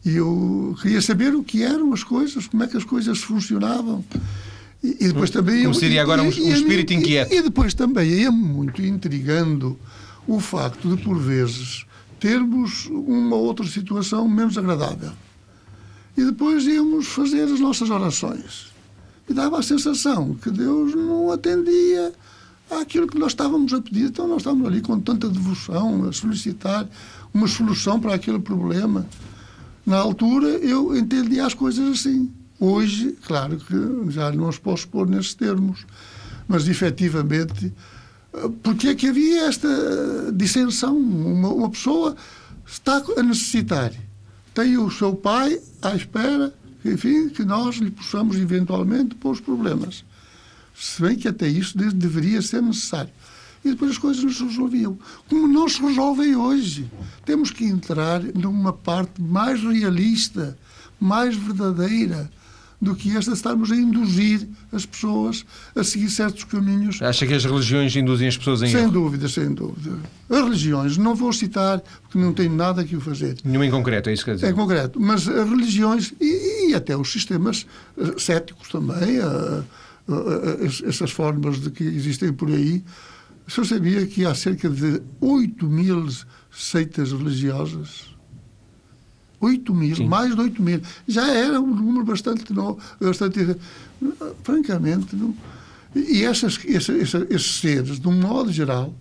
E 0.05 0.15
eu 0.15 0.75
queria 0.81 1.01
saber 1.01 1.33
o 1.33 1.43
que 1.43 1.63
eram 1.63 1.91
as 1.93 2.03
coisas, 2.03 2.47
como 2.47 2.63
é 2.63 2.67
que 2.67 2.77
as 2.77 2.83
coisas 2.83 3.19
funcionavam. 3.19 4.03
E, 4.83 5.05
e 5.05 5.07
depois 5.07 5.29
também... 5.29 5.63
Como 5.63 5.73
seria 5.73 6.01
agora 6.01 6.21
um, 6.21 6.27
um 6.27 6.29
espírito 6.29 6.93
inquieto. 6.93 7.33
E, 7.33 7.37
e 7.37 7.41
depois 7.41 7.73
também 7.73 8.09
ia 8.09 8.31
muito 8.31 8.81
intrigando 8.81 9.77
o 10.27 10.39
facto 10.39 10.95
de, 10.95 11.01
por 11.01 11.17
vezes, 11.17 11.85
termos 12.19 12.85
uma 12.85 13.35
outra 13.35 13.65
situação 13.65 14.27
menos 14.29 14.57
agradável 14.57 15.11
e 16.17 16.25
depois 16.25 16.65
íamos 16.65 17.07
fazer 17.07 17.43
as 17.43 17.59
nossas 17.59 17.89
orações. 17.91 18.73
E 19.29 19.33
dava 19.33 19.59
a 19.59 19.63
sensação 19.63 20.33
que 20.33 20.49
Deus 20.49 20.95
não 20.95 21.31
atendia 21.31 22.11
àquilo 22.71 23.07
que 23.07 23.19
nós 23.19 23.33
estávamos 23.33 23.71
a 23.73 23.81
pedir. 23.81 24.05
Então 24.05 24.27
nós 24.27 24.37
estávamos 24.37 24.67
ali 24.67 24.81
com 24.81 24.99
tanta 24.99 25.29
devoção 25.29 26.09
a 26.09 26.11
solicitar 26.11 26.89
uma 27.33 27.47
solução 27.47 27.99
para 27.99 28.15
aquele 28.15 28.39
problema. 28.39 29.05
Na 29.85 29.97
altura 29.97 30.47
eu 30.47 30.97
entendia 30.97 31.45
as 31.45 31.53
coisas 31.53 31.99
assim. 31.99 32.31
Hoje, 32.59 33.15
claro 33.25 33.57
que 33.57 34.11
já 34.11 34.31
não 34.31 34.49
os 34.49 34.57
posso 34.57 34.87
pôr 34.87 35.07
nesses 35.07 35.35
termos, 35.35 35.85
mas 36.47 36.67
efetivamente, 36.67 37.71
porque 38.63 38.87
é 38.87 38.95
que 38.95 39.07
havia 39.07 39.45
esta 39.45 39.67
dissensão? 40.33 40.97
Uma, 40.97 41.49
uma 41.49 41.69
pessoa 41.69 42.15
está 42.65 43.03
a 43.15 43.21
necessitar, 43.21 43.91
tem 44.57 44.75
o 44.75 44.89
seu 44.89 45.13
pai 45.15 45.61
à 45.83 45.95
espera, 45.95 46.51
enfim, 46.83 47.29
que 47.29 47.45
nós 47.45 47.75
lhe 47.75 47.91
possamos 47.91 48.37
eventualmente 48.37 49.13
pôr 49.13 49.33
os 49.33 49.39
problemas. 49.39 50.03
Se 50.75 50.99
bem 50.99 51.15
que 51.15 51.27
até 51.27 51.47
isso 51.47 51.77
deveria 51.77 52.41
ser 52.41 52.63
necessário. 52.63 53.11
E 53.63 53.69
depois 53.69 53.91
as 53.91 53.99
coisas 53.99 54.23
não 54.23 54.31
se 54.31 54.43
resolviam. 54.43 54.97
Como 55.29 55.47
não 55.47 55.69
se 55.69 55.79
resolvem 55.79 56.35
hoje. 56.35 56.89
Temos 57.23 57.51
que 57.51 57.65
entrar 57.65 58.19
numa 58.33 58.73
parte 58.73 59.21
mais 59.21 59.61
realista, 59.61 60.57
mais 60.99 61.35
verdadeira, 61.35 62.27
do 62.79 62.95
que 62.95 63.15
esta 63.17 63.33
estarmos 63.33 63.71
a 63.71 63.75
induzir 63.75 64.47
as 64.71 64.85
pessoas 64.85 65.43
a 65.75 65.83
seguir 65.83 66.09
certos 66.09 66.43
caminhos. 66.43 67.01
Acha 67.01 67.25
que 67.25 67.33
as 67.33 67.43
religiões 67.43 67.95
induzem 67.95 68.27
as 68.27 68.37
pessoas 68.37 68.61
em 68.61 68.67
Sem 68.67 68.81
erro? 68.81 68.91
dúvida, 68.91 69.27
sem 69.27 69.51
dúvida. 69.53 69.97
As 70.29 70.43
religiões, 70.43 70.97
não 70.97 71.15
vou 71.15 71.33
citar, 71.33 71.81
porque 72.03 72.17
não 72.19 72.33
tenho 72.33 72.53
nada 72.53 72.83
que 72.83 72.95
o 72.95 73.01
fazer. 73.01 73.37
Nenhuma 73.43 73.65
em 73.65 73.71
concreto, 73.71 74.09
é 74.09 74.13
isso 74.13 74.23
que 74.23 74.31
quer 74.31 74.35
dizer? 74.35 74.51
Em 74.51 74.53
concreto. 74.53 74.99
Mas 74.99 75.27
as 75.27 75.49
religiões 75.49 76.13
e, 76.21 76.69
e 76.69 76.75
até 76.75 76.95
os 76.95 77.11
sistemas 77.11 77.65
uh, 77.95 78.19
céticos 78.19 78.69
também, 78.69 79.19
uh, 79.19 79.63
uh, 80.07 80.65
essas 80.87 81.09
formas 81.09 81.59
de 81.59 81.71
que 81.71 81.83
existem 81.83 82.31
por 82.31 82.49
aí, 82.49 82.83
o 83.47 83.51
senhor 83.51 83.65
sabia 83.65 84.05
que 84.05 84.25
há 84.25 84.35
cerca 84.35 84.69
de 84.69 85.01
8 85.19 85.65
mil 85.67 86.07
seitas 86.51 87.11
religiosas? 87.11 88.16
8 89.39 89.73
mil, 89.73 89.95
Sim. 89.95 90.07
mais 90.07 90.35
de 90.35 90.41
8 90.41 90.61
mil. 90.61 90.81
Já 91.07 91.31
era 91.31 91.59
um 91.61 91.67
número 91.67 92.05
bastante, 92.05 92.51
não, 92.53 92.77
bastante 92.99 93.55
francamente. 94.43 95.15
Não. 95.15 95.35
E 95.95 96.23
essas, 96.23 96.59
esses, 96.65 97.13
esses 97.29 97.59
seres, 97.59 97.99
de 97.99 98.07
um 98.07 98.19
modo 98.19 98.51
geral, 98.51 98.93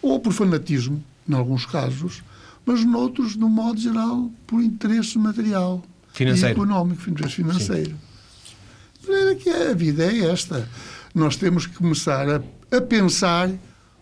ou 0.00 0.18
por 0.20 0.32
fanatismo, 0.32 1.02
em 1.28 1.34
alguns 1.34 1.66
casos, 1.66 2.22
mas 2.64 2.84
noutros, 2.84 3.36
de 3.36 3.44
um 3.44 3.48
modo 3.48 3.78
geral, 3.80 4.30
por 4.46 4.62
interesse 4.62 5.18
material 5.18 5.82
financeiro. 6.12 6.48
e 6.48 6.52
económico, 6.52 7.10
interesse 7.10 7.34
financeiro. 7.36 7.96
Sim. 9.04 9.36
que 9.38 9.50
a 9.50 9.74
vida 9.74 10.04
é 10.04 10.30
esta. 10.30 10.68
Nós 11.14 11.36
temos 11.36 11.66
que 11.66 11.74
começar 11.74 12.28
a, 12.28 12.42
a 12.76 12.80
pensar 12.80 13.50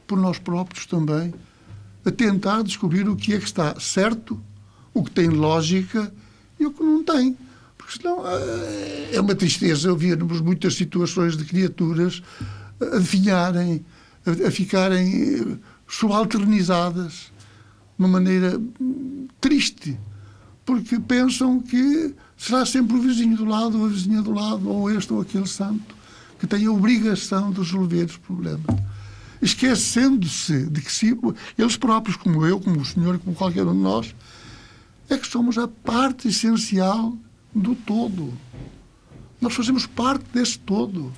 por 0.07 0.19
nós 0.19 0.39
próprios 0.39 0.87
também, 0.87 1.33
a 2.05 2.11
tentar 2.11 2.63
descobrir 2.63 3.09
o 3.09 3.17
que 3.17 3.35
é 3.35 3.39
que 3.39 3.45
está 3.45 3.79
certo 3.81 4.41
o 4.95 5.03
que 5.03 5.11
tem 5.11 5.29
lógica 5.29 6.13
e 6.59 6.67
o 6.67 6.73
que 6.73 6.83
não 6.83 7.03
tem. 7.05 7.37
Porque 7.77 7.99
senão 8.03 8.23
eh, 8.27 9.11
é 9.13 9.21
uma 9.21 9.35
tristeza 9.35 9.91
ouvirmos 9.91 10.41
muitas 10.41 10.75
situações 10.75 11.37
de 11.37 11.45
criaturas 11.45 12.23
a 12.81 12.99
definharem, 12.99 13.85
a, 14.47 14.51
ficarem 14.51 15.41
eh, 15.41 15.57
subalternizadas 15.87 17.13
de 17.13 18.05
uma 18.05 18.09
maneira 18.09 18.61
triste, 19.41 19.99
porque 20.65 20.99
pensam 21.01 21.61
que 21.61 22.15
será 22.37 22.67
sempre 22.67 22.97
o 22.97 23.01
vizinho 23.01 23.37
do 23.37 23.45
lado, 23.45 23.79
ou 23.79 23.87
a 23.87 23.89
vizinha 23.89 24.23
do 24.23 24.33
lado, 24.33 24.69
ou 24.69 24.91
este 24.91 25.13
ou 25.13 25.21
aquele 25.21 25.47
santo, 25.47 25.97
que 26.39 26.47
tem 26.47 26.67
a 26.67 26.71
obrigação 26.71 27.51
de 27.51 27.59
resolver 27.59 28.05
os 28.05 28.17
problemas. 28.19 28.67
Esquecendo-se 29.41 30.67
de 30.67 30.81
que 30.81 30.93
se, 30.93 31.19
eles 31.57 31.77
próprios, 31.77 32.17
como 32.17 32.45
eu, 32.45 32.61
como 32.61 32.81
o 32.81 32.85
senhor, 32.85 33.19
como 33.19 33.35
qualquer 33.35 33.65
um 33.65 33.73
de 33.73 33.81
nós, 33.81 34.15
é 35.09 35.17
que 35.17 35.27
somos 35.27 35.57
a 35.59 35.67
parte 35.67 36.29
essencial 36.29 37.17
do 37.55 37.75
todo. 37.75 38.33
Nós 39.41 39.55
fazemos 39.55 39.87
parte 39.87 40.25
desse 40.33 40.59
todo. 40.59 41.13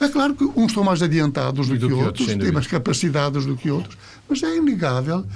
É 0.00 0.08
claro 0.08 0.34
que 0.34 0.44
uns 0.44 0.68
estão 0.68 0.84
mais 0.84 1.02
adiantados 1.02 1.68
do, 1.68 1.76
do 1.76 1.88
que, 1.88 1.94
que, 1.94 2.00
outros, 2.00 2.26
têm 2.26 2.52
mais 2.52 2.66
capacidades 2.66 3.44
do 3.44 3.56
que 3.56 3.70
outros, 3.70 3.96
mas 4.28 4.42
é 4.42 4.56
inegável 4.56 5.26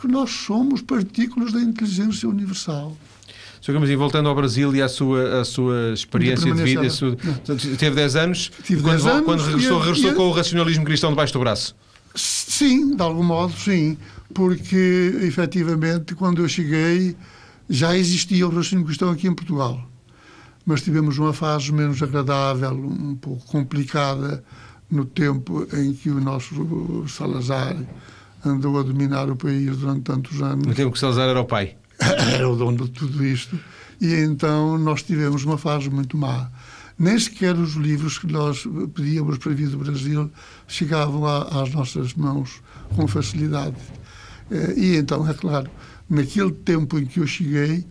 que 0.00 0.08
nós 0.08 0.30
somos 0.30 0.80
partículas 0.80 1.52
da 1.52 1.60
inteligência 1.60 2.28
universal. 2.28 2.96
Sr. 3.60 3.88
E 3.88 3.94
voltando 3.94 4.28
ao 4.28 4.34
Brasil 4.34 4.74
e 4.74 4.82
à 4.82 4.88
sua, 4.88 5.40
à 5.40 5.44
sua 5.44 5.92
experiência 5.92 6.52
de 6.52 6.62
vida, 6.62 6.90
sua, 6.90 7.16
teve 7.78 7.94
10 7.94 8.16
anos, 8.16 8.50
Tive 8.64 8.82
quando, 8.82 8.96
10 8.96 9.06
anos 9.06 9.24
quando 9.24 9.40
regressou, 9.44 9.80
e, 9.80 9.84
regressou 9.84 10.10
e, 10.10 10.14
com 10.14 10.28
o 10.28 10.32
racionalismo 10.32 10.84
cristão 10.84 11.10
debaixo 11.10 11.32
do 11.32 11.38
braço? 11.38 11.76
Sim, 12.14 12.96
de 12.96 13.02
algum 13.02 13.22
modo, 13.22 13.54
sim 13.56 13.96
porque 14.34 15.14
efetivamente 15.22 16.14
quando 16.14 16.42
eu 16.42 16.48
cheguei 16.48 17.16
já 17.68 17.96
existia 17.96 18.46
o 18.46 18.50
raciocínio 18.50 18.84
cristão 18.84 19.10
aqui 19.10 19.26
em 19.26 19.34
Portugal, 19.34 19.88
mas 20.66 20.82
tivemos 20.82 21.18
uma 21.18 21.32
fase 21.32 21.72
menos 21.72 22.02
agradável, 22.02 22.72
um 22.72 23.14
pouco 23.14 23.44
complicada 23.46 24.44
no 24.90 25.04
tempo 25.04 25.66
em 25.72 25.94
que 25.94 26.10
o 26.10 26.20
nosso 26.20 27.06
Salazar 27.08 27.76
andou 28.44 28.78
a 28.78 28.82
dominar 28.82 29.30
o 29.30 29.36
país 29.36 29.76
durante 29.78 30.02
tantos 30.02 30.42
anos. 30.42 30.66
No 30.66 30.74
tempo 30.74 30.92
que 30.92 30.98
Salazar 30.98 31.28
era 31.28 31.40
o 31.40 31.44
pai. 31.44 31.76
Era 32.34 32.48
o 32.48 32.56
dono 32.56 32.84
de 32.84 32.90
tudo 32.90 33.24
isto. 33.24 33.56
E 34.00 34.12
então 34.14 34.76
nós 34.76 35.02
tivemos 35.04 35.44
uma 35.44 35.56
fase 35.56 35.88
muito 35.88 36.16
má. 36.16 36.50
Nem 36.98 37.16
sequer 37.18 37.56
os 37.56 37.74
livros 37.74 38.18
que 38.18 38.26
nós 38.26 38.66
pedíamos 38.94 39.38
para 39.38 39.52
vir 39.52 39.68
do 39.68 39.78
Brasil 39.78 40.30
chegavam 40.66 41.24
às 41.26 41.72
nossas 41.72 42.12
mãos 42.14 42.60
com 42.96 43.06
facilidade. 43.06 43.76
Eh, 44.52 44.74
e 44.76 44.96
então, 44.96 45.26
é 45.26 45.32
claro, 45.32 45.70
naquele 46.08 46.52
tempo 46.52 46.98
em 46.98 47.06
que 47.06 47.20
eu 47.20 47.26
cheguei, 47.26 47.86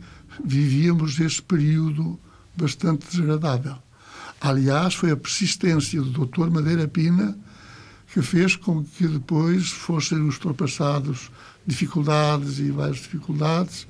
vivíamos 0.46 1.20
esse 1.20 1.42
período 1.42 2.20
bastante 2.56 3.08
desagradável. 3.10 3.76
Aliás, 4.40 4.94
foi 4.94 5.12
a 5.12 5.18
persistência 5.18 6.02
do 6.02 6.26
Dr. 6.26 6.50
Madeira 6.52 6.88
Pina 6.88 7.38
que 8.14 8.22
fez 8.22 8.56
com 8.58 8.84
que 8.84 9.08
depois 9.08 9.70
fossem 9.70 10.20
ultrapassados 10.20 11.32
dificuldades 11.66 12.60
e 12.60 12.70
várias 12.70 12.98
dificuldades, 12.98 13.88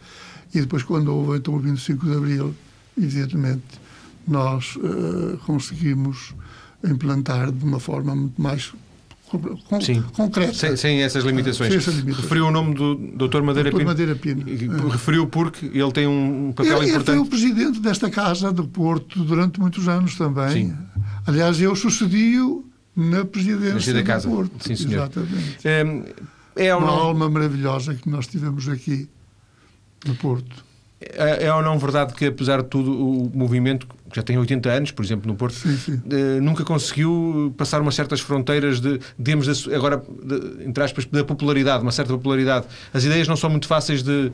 e 0.53 0.59
depois, 0.61 0.83
quando 0.83 1.13
houve 1.13 1.39
então 1.39 1.55
o 1.55 1.59
25 1.59 2.05
de 2.05 2.15
Abril, 2.15 2.55
evidentemente, 2.97 3.79
nós 4.27 4.75
uh, 4.75 5.37
conseguimos 5.45 6.35
implantar 6.83 7.51
de 7.51 7.63
uma 7.63 7.79
forma 7.79 8.15
muito 8.15 8.39
mais 8.39 8.73
com, 9.39 9.81
Sim. 9.81 10.03
concreta. 10.13 10.53
Sem, 10.53 10.75
sem, 10.75 11.01
essas 11.01 11.23
limitações. 11.23 11.69
sem 11.69 11.77
essas 11.77 11.95
limitações. 11.95 12.23
Referiu 12.23 12.47
o 12.47 12.51
nome 12.51 12.73
do 12.73 12.95
Dr. 12.95 13.41
Madeira 13.41 13.69
Dr. 13.69 13.77
Pino. 13.77 13.89
Madeira 13.89 14.15
Pino. 14.15 14.89
Referiu 14.89 15.27
porque 15.27 15.65
ele 15.65 15.91
tem 15.91 16.07
um 16.07 16.51
papel 16.51 16.77
ele, 16.77 16.89
importante. 16.89 17.17
Ele 17.17 17.17
foi 17.17 17.19
o 17.19 17.25
presidente 17.25 17.79
desta 17.79 18.09
Casa 18.09 18.51
do 18.51 18.67
Porto 18.67 19.23
durante 19.23 19.59
muitos 19.59 19.87
anos 19.87 20.15
também. 20.15 20.49
Sim. 20.49 20.77
Aliás, 21.25 21.61
eu 21.61 21.75
sucedi-o 21.75 22.65
na 22.95 23.23
presidência 23.23 23.93
da 23.93 24.03
Casa. 24.03 24.27
do 24.27 24.35
Porto. 24.35 24.51
Sim, 24.67 24.75
senhor. 24.75 24.93
Exatamente. 24.93 25.57
É, 25.63 26.67
é 26.67 26.75
Uma 26.75 26.87
não... 26.87 26.93
alma 26.93 27.29
maravilhosa 27.29 27.95
que 27.95 28.09
nós 28.09 28.27
tivemos 28.27 28.67
aqui 28.67 29.09
no 30.05 30.15
Porto. 30.15 30.65
É, 30.99 31.45
é 31.45 31.53
ou 31.53 31.63
não 31.63 31.79
verdade 31.79 32.13
que, 32.13 32.25
apesar 32.25 32.61
de 32.61 32.67
tudo, 32.67 32.91
o 32.91 33.31
movimento, 33.33 33.87
que 34.11 34.17
já 34.17 34.23
tem 34.23 34.37
80 34.37 34.69
anos, 34.69 34.91
por 34.91 35.03
exemplo, 35.03 35.27
no 35.27 35.35
Porto, 35.35 35.55
sim, 35.55 35.75
sim. 35.77 36.01
Eh, 36.09 36.39
nunca 36.39 36.63
conseguiu 36.63 37.53
passar 37.57 37.81
umas 37.81 37.95
certas 37.95 38.19
fronteiras 38.19 38.79
de, 38.79 38.99
digamos, 39.17 39.67
agora, 39.69 39.97
de, 39.97 40.65
entre 40.65 40.83
aspas, 40.83 41.05
da 41.05 41.23
popularidade, 41.23 41.81
uma 41.81 41.91
certa 41.91 42.13
popularidade. 42.13 42.67
As 42.93 43.03
ideias 43.03 43.27
não 43.27 43.35
são 43.35 43.49
muito 43.49 43.67
fáceis 43.67 44.03
de. 44.03 44.31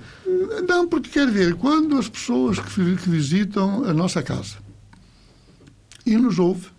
Não, 0.67 0.87
porque 0.87 1.09
quer 1.09 1.29
ver, 1.29 1.55
quando 1.55 1.97
as 1.97 2.09
pessoas 2.09 2.59
que, 2.59 2.95
que 2.95 3.09
visitam 3.09 3.85
a 3.85 3.93
nossa 3.93 4.21
casa 4.21 4.57
e 6.05 6.17
nos 6.17 6.39
ouvem, 6.39 6.71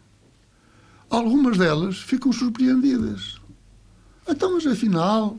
algumas 1.09 1.57
delas 1.57 1.99
ficam 1.99 2.33
surpreendidas. 2.33 3.39
Então, 4.29 4.55
mas 4.55 4.67
afinal, 4.67 5.39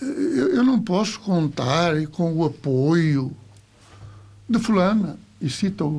eu 0.00 0.62
não 0.62 0.80
posso 0.80 1.20
contar 1.20 2.06
com 2.08 2.32
o 2.34 2.44
apoio 2.44 3.34
de 4.48 4.58
fulana, 4.58 5.18
e 5.44 5.50
cita 5.50 5.84
o 5.84 5.98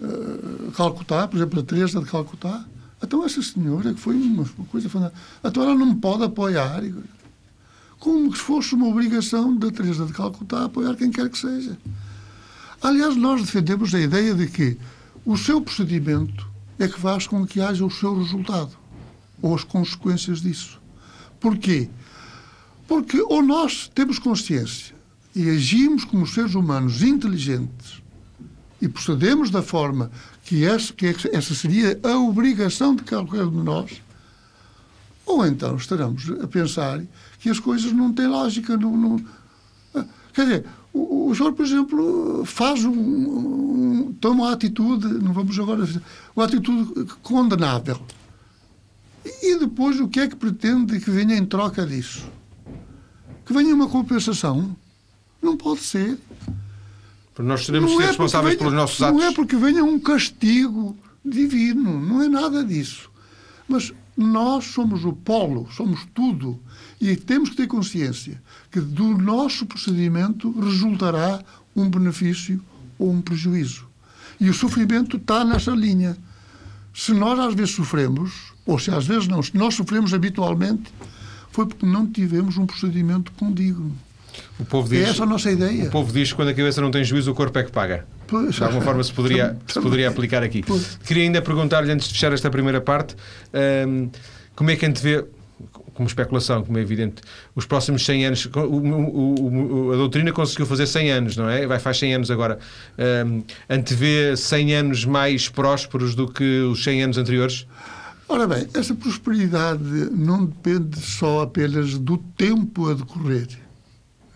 uh, 0.00 0.72
Calcutá, 0.76 1.26
por 1.26 1.36
exemplo, 1.38 1.60
a 1.60 1.62
Teresa 1.62 2.00
de 2.00 2.06
Calcutá. 2.06 2.64
Então 3.02 3.24
essa 3.24 3.42
senhora, 3.42 3.94
que 3.94 4.00
foi 4.00 4.14
uma 4.14 4.44
coisa 4.70 4.88
fantástica, 4.88 5.20
então 5.42 5.62
ela 5.62 5.74
não 5.74 5.94
pode 5.94 6.24
apoiar. 6.24 6.82
Como 7.98 8.34
se 8.36 8.42
fosse 8.42 8.74
uma 8.74 8.86
obrigação 8.86 9.56
da 9.56 9.70
Teresa 9.70 10.04
de 10.04 10.12
Calcutá 10.12 10.64
apoiar 10.64 10.94
quem 10.96 11.10
quer 11.10 11.30
que 11.30 11.38
seja. 11.38 11.78
Aliás, 12.82 13.16
nós 13.16 13.40
defendemos 13.40 13.94
a 13.94 14.00
ideia 14.00 14.34
de 14.34 14.46
que 14.46 14.76
o 15.24 15.38
seu 15.38 15.62
procedimento 15.62 16.46
é 16.78 16.86
que 16.86 17.00
faz 17.00 17.26
com 17.26 17.46
que 17.46 17.60
haja 17.60 17.84
o 17.84 17.90
seu 17.90 18.18
resultado, 18.18 18.76
ou 19.40 19.54
as 19.54 19.64
consequências 19.64 20.42
disso. 20.42 20.78
Porquê? 21.40 21.88
Porque 22.86 23.22
ou 23.22 23.42
nós 23.42 23.90
temos 23.94 24.18
consciência 24.18 24.93
e 25.34 25.50
agimos 25.50 26.04
como 26.04 26.26
seres 26.26 26.54
humanos 26.54 27.02
inteligentes 27.02 28.02
e 28.80 28.88
procedemos 28.88 29.50
da 29.50 29.62
forma 29.62 30.10
que 30.44 30.64
essa, 30.64 30.92
que 30.92 31.06
essa 31.06 31.54
seria 31.54 31.98
a 32.02 32.16
obrigação 32.18 32.94
de 32.94 33.02
qualquer 33.02 33.46
de 33.46 33.56
nós, 33.56 34.02
ou 35.26 35.44
então 35.46 35.76
estaremos 35.76 36.30
a 36.42 36.46
pensar 36.46 37.02
que 37.40 37.48
as 37.48 37.58
coisas 37.58 37.92
não 37.92 38.12
têm 38.12 38.26
lógica. 38.26 38.76
Não, 38.76 38.94
não... 38.94 39.24
Ah, 39.94 40.04
quer 40.34 40.42
dizer, 40.42 40.66
o, 40.92 41.30
o 41.30 41.34
senhor, 41.34 41.52
por 41.54 41.64
exemplo, 41.64 42.44
faz 42.44 42.84
um, 42.84 42.92
um, 42.92 44.16
toma 44.20 44.44
uma 44.44 44.52
atitude, 44.52 45.06
não 45.06 45.32
vamos 45.32 45.58
agora 45.58 45.88
uma 46.36 46.44
atitude 46.44 47.06
condenável. 47.22 48.00
E 49.42 49.58
depois 49.58 49.98
o 49.98 50.08
que 50.08 50.20
é 50.20 50.28
que 50.28 50.36
pretende 50.36 51.00
que 51.00 51.10
venha 51.10 51.36
em 51.36 51.46
troca 51.46 51.86
disso? 51.86 52.26
Que 53.46 53.52
venha 53.54 53.74
uma 53.74 53.88
compensação? 53.88 54.76
Não 55.44 55.58
pode 55.58 55.80
ser. 55.82 56.18
Nós 57.38 57.66
seremos 57.66 57.90
não 57.90 57.98
ser 57.98 58.04
é 58.04 58.06
responsáveis 58.06 58.54
venha, 58.54 58.58
pelos 58.58 58.72
nossos 58.72 59.02
atos. 59.02 59.20
Não 59.20 59.28
é 59.28 59.34
porque 59.34 59.56
venha 59.56 59.84
um 59.84 60.00
castigo 60.00 60.96
divino, 61.22 62.00
não 62.00 62.22
é 62.22 62.28
nada 62.28 62.64
disso. 62.64 63.10
Mas 63.68 63.92
nós 64.16 64.64
somos 64.64 65.04
o 65.04 65.12
polo, 65.12 65.68
somos 65.70 66.06
tudo. 66.14 66.58
E 66.98 67.14
temos 67.14 67.50
que 67.50 67.56
ter 67.56 67.66
consciência 67.66 68.42
que 68.70 68.80
do 68.80 69.18
nosso 69.18 69.66
procedimento 69.66 70.50
resultará 70.58 71.44
um 71.76 71.90
benefício 71.90 72.58
ou 72.98 73.10
um 73.10 73.20
prejuízo. 73.20 73.86
E 74.40 74.48
o 74.48 74.54
sofrimento 74.54 75.18
está 75.18 75.44
nessa 75.44 75.72
linha. 75.72 76.16
Se 76.94 77.12
nós 77.12 77.38
às 77.38 77.54
vezes 77.54 77.74
sofremos, 77.74 78.54
ou 78.64 78.78
se 78.78 78.90
às 78.90 79.06
vezes 79.06 79.28
não, 79.28 79.42
se 79.42 79.54
nós 79.54 79.74
sofremos 79.74 80.14
habitualmente, 80.14 80.90
foi 81.50 81.66
porque 81.66 81.84
não 81.84 82.06
tivemos 82.06 82.56
um 82.56 82.64
procedimento 82.64 83.30
condigno. 83.32 83.94
O 84.58 84.64
povo 84.64 84.88
diz, 84.88 85.06
é 85.06 85.10
essa 85.10 85.22
a 85.22 85.26
nossa 85.26 85.50
ideia. 85.50 85.84
O 85.84 85.90
povo 85.90 86.12
diz 86.12 86.30
que 86.30 86.36
quando 86.36 86.48
a 86.48 86.54
cabeça 86.54 86.80
não 86.80 86.90
tem 86.90 87.04
juízo, 87.04 87.30
o 87.30 87.34
corpo 87.34 87.58
é 87.58 87.62
que 87.64 87.72
paga. 87.72 88.06
Pois. 88.26 88.54
De 88.54 88.64
alguma 88.64 88.82
forma 88.82 89.02
se 89.02 89.12
poderia, 89.12 89.56
se 89.66 89.80
poderia 89.80 90.08
aplicar 90.08 90.42
aqui. 90.42 90.62
Pois. 90.62 90.98
Queria 91.04 91.24
ainda 91.24 91.42
perguntar-lhe, 91.42 91.90
antes 91.90 92.08
de 92.08 92.14
fechar 92.14 92.32
esta 92.32 92.50
primeira 92.50 92.80
parte, 92.80 93.16
um, 93.86 94.10
como 94.54 94.70
é 94.70 94.76
que 94.76 94.84
a 94.84 94.88
gente 94.88 95.02
vê, 95.02 95.24
como 95.92 96.08
especulação, 96.08 96.62
como 96.64 96.78
é 96.78 96.80
evidente, 96.80 97.22
os 97.54 97.66
próximos 97.66 98.04
100 98.04 98.26
anos. 98.26 98.46
O, 98.46 98.60
o, 98.60 99.88
o, 99.88 99.92
a 99.92 99.96
doutrina 99.96 100.32
conseguiu 100.32 100.66
fazer 100.66 100.86
100 100.86 101.10
anos, 101.10 101.36
não 101.36 101.48
é? 101.48 101.66
Vai 101.66 101.78
faz 101.78 101.98
100 101.98 102.14
anos 102.14 102.30
agora. 102.30 102.58
Um, 103.26 103.42
antevê 103.68 104.36
100 104.36 104.74
anos 104.74 105.04
mais 105.04 105.48
prósperos 105.48 106.14
do 106.14 106.26
que 106.26 106.60
os 106.60 106.82
100 106.82 107.02
anos 107.04 107.18
anteriores? 107.18 107.66
Ora 108.28 108.46
bem, 108.46 108.66
essa 108.74 108.94
prosperidade 108.94 109.82
não 110.10 110.46
depende 110.46 110.98
só 110.98 111.42
apenas 111.42 111.98
do 111.98 112.16
tempo 112.16 112.88
a 112.88 112.94
decorrer. 112.94 113.46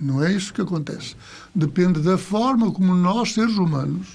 Não 0.00 0.22
é 0.22 0.32
isso 0.32 0.52
que 0.52 0.60
acontece. 0.60 1.16
Depende 1.54 2.00
da 2.00 2.16
forma 2.16 2.70
como 2.70 2.94
nós, 2.94 3.32
seres 3.32 3.56
humanos, 3.56 4.06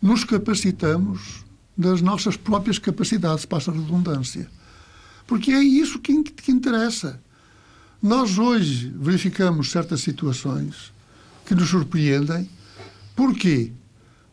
nos 0.00 0.24
capacitamos 0.24 1.44
das 1.76 2.00
nossas 2.00 2.36
próprias 2.36 2.78
capacidades, 2.78 3.44
passa 3.44 3.70
a 3.70 3.74
redundância. 3.74 4.48
Porque 5.26 5.50
é 5.50 5.62
isso 5.62 5.98
que, 5.98 6.22
que 6.22 6.52
interessa. 6.52 7.20
Nós 8.02 8.38
hoje 8.38 8.92
verificamos 8.96 9.70
certas 9.70 10.00
situações 10.00 10.92
que 11.44 11.54
nos 11.54 11.68
surpreendem. 11.68 12.48
Porquê? 13.14 13.72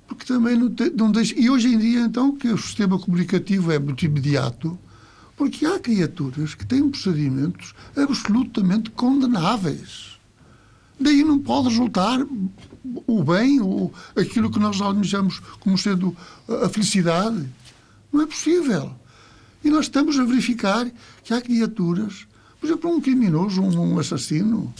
Porque 0.07 0.25
também 0.25 0.57
não, 0.57 0.69
te, 0.69 0.89
não 0.91 1.11
deixa. 1.11 1.33
E 1.39 1.49
hoje 1.49 1.73
em 1.73 1.77
dia, 1.77 2.01
então, 2.01 2.35
que 2.35 2.49
o 2.49 2.57
sistema 2.57 2.99
comunicativo 2.99 3.71
é 3.71 3.79
muito 3.79 4.05
imediato, 4.05 4.77
porque 5.35 5.65
há 5.65 5.79
criaturas 5.79 6.53
que 6.55 6.65
têm 6.65 6.89
procedimentos 6.89 7.73
absolutamente 7.95 8.89
condenáveis. 8.91 10.19
Daí 10.99 11.23
não 11.23 11.39
pode 11.39 11.69
resultar 11.69 12.19
o 13.07 13.23
bem, 13.23 13.59
ou 13.59 13.93
aquilo 14.15 14.51
que 14.51 14.59
nós 14.59 14.79
almejamos 14.79 15.39
como 15.59 15.77
sendo 15.77 16.15
a 16.63 16.69
felicidade. 16.69 17.47
Não 18.11 18.21
é 18.21 18.25
possível. 18.25 18.93
E 19.63 19.69
nós 19.69 19.85
estamos 19.85 20.19
a 20.19 20.23
verificar 20.23 20.89
que 21.23 21.33
há 21.33 21.41
criaturas, 21.41 22.27
por 22.59 22.67
exemplo, 22.67 22.91
um 22.91 23.01
criminoso, 23.01 23.61
um, 23.61 23.97
assassino, 23.97 24.73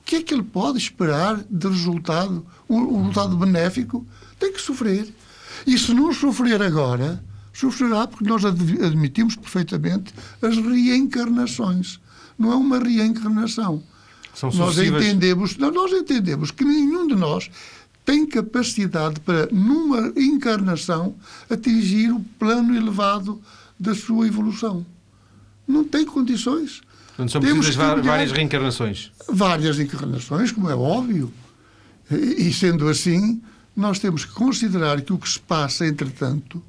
o 0.00 0.04
que 0.04 0.16
é 0.16 0.22
que 0.22 0.34
ele 0.34 0.42
pode 0.42 0.78
esperar 0.78 1.42
de 1.48 1.68
resultado, 1.68 2.44
um, 2.68 2.98
resultado 2.98 3.36
benéfico? 3.36 4.06
Tem 4.38 4.52
que 4.52 4.60
sofrer. 4.60 5.12
E 5.66 5.78
se 5.78 5.94
não 5.94 6.12
sofrer 6.12 6.62
agora, 6.62 7.22
sofrerá 7.58 8.06
porque 8.06 8.28
nós 8.28 8.44
admitimos 8.44 9.34
perfeitamente 9.34 10.14
as 10.40 10.56
reencarnações. 10.56 11.98
Não 12.38 12.52
é 12.52 12.54
uma 12.54 12.78
reencarnação. 12.78 13.82
São 14.32 14.50
nós 14.52 14.78
entendemos, 14.78 15.56
nós 15.56 15.92
entendemos 15.92 16.52
que 16.52 16.64
nenhum 16.64 17.08
de 17.08 17.16
nós 17.16 17.50
tem 18.04 18.24
capacidade 18.24 19.18
para, 19.20 19.48
numa 19.50 20.12
encarnação, 20.16 21.16
atingir 21.50 22.12
o 22.12 22.20
plano 22.38 22.76
elevado 22.76 23.42
da 23.78 23.92
sua 23.94 24.28
evolução. 24.28 24.86
Não 25.66 25.82
tem 25.82 26.04
condições. 26.04 26.80
Não 27.18 27.28
são 27.28 27.40
Temos 27.40 27.66
precisas 27.66 28.04
várias 28.04 28.30
reencarnações. 28.30 29.10
Várias 29.28 29.80
encarnações, 29.80 30.52
como 30.52 30.70
é 30.70 30.76
óbvio. 30.76 31.32
E, 32.10 32.52
sendo 32.52 32.88
assim, 32.88 33.42
nós 33.76 33.98
temos 33.98 34.24
que 34.24 34.32
considerar 34.32 35.00
que 35.02 35.12
o 35.12 35.18
que 35.18 35.28
se 35.28 35.40
passa, 35.40 35.84
entretanto, 35.84 36.62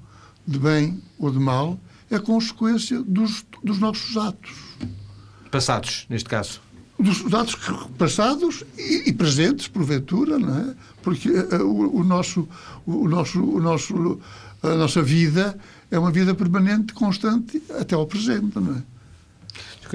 de 0.50 0.58
bem 0.58 1.00
ou 1.20 1.30
de 1.30 1.40
mal, 1.40 1.80
é 2.10 2.18
consequência 2.18 3.02
dos, 3.04 3.46
dos 3.64 3.78
nossos 3.78 4.18
atos. 4.18 4.52
Passados, 5.52 6.08
neste 6.10 6.28
caso. 6.28 6.60
Dos 7.00 7.34
atos 7.34 7.56
passados 7.98 8.64
e, 8.78 9.10
e 9.10 9.14
presentes, 9.14 9.68
porventura, 9.68 10.38
não 10.40 10.58
é? 10.58 10.76
Porque 11.04 11.30
uh, 11.30 11.64
o, 11.64 12.00
o, 12.00 12.04
nosso, 12.04 12.48
o, 12.86 13.08
nosso, 13.08 13.42
o 13.42 13.62
nosso, 13.62 14.20
a 14.62 14.76
nossa 14.76 15.02
vida 15.02 15.58
é 15.92 16.00
uma 16.00 16.12
vida 16.12 16.34
permanente, 16.34 16.94
constante, 16.94 17.62
até 17.80 17.96
ao 17.96 18.06
presente, 18.06 18.60
não 18.60 18.76
é? 18.76 18.84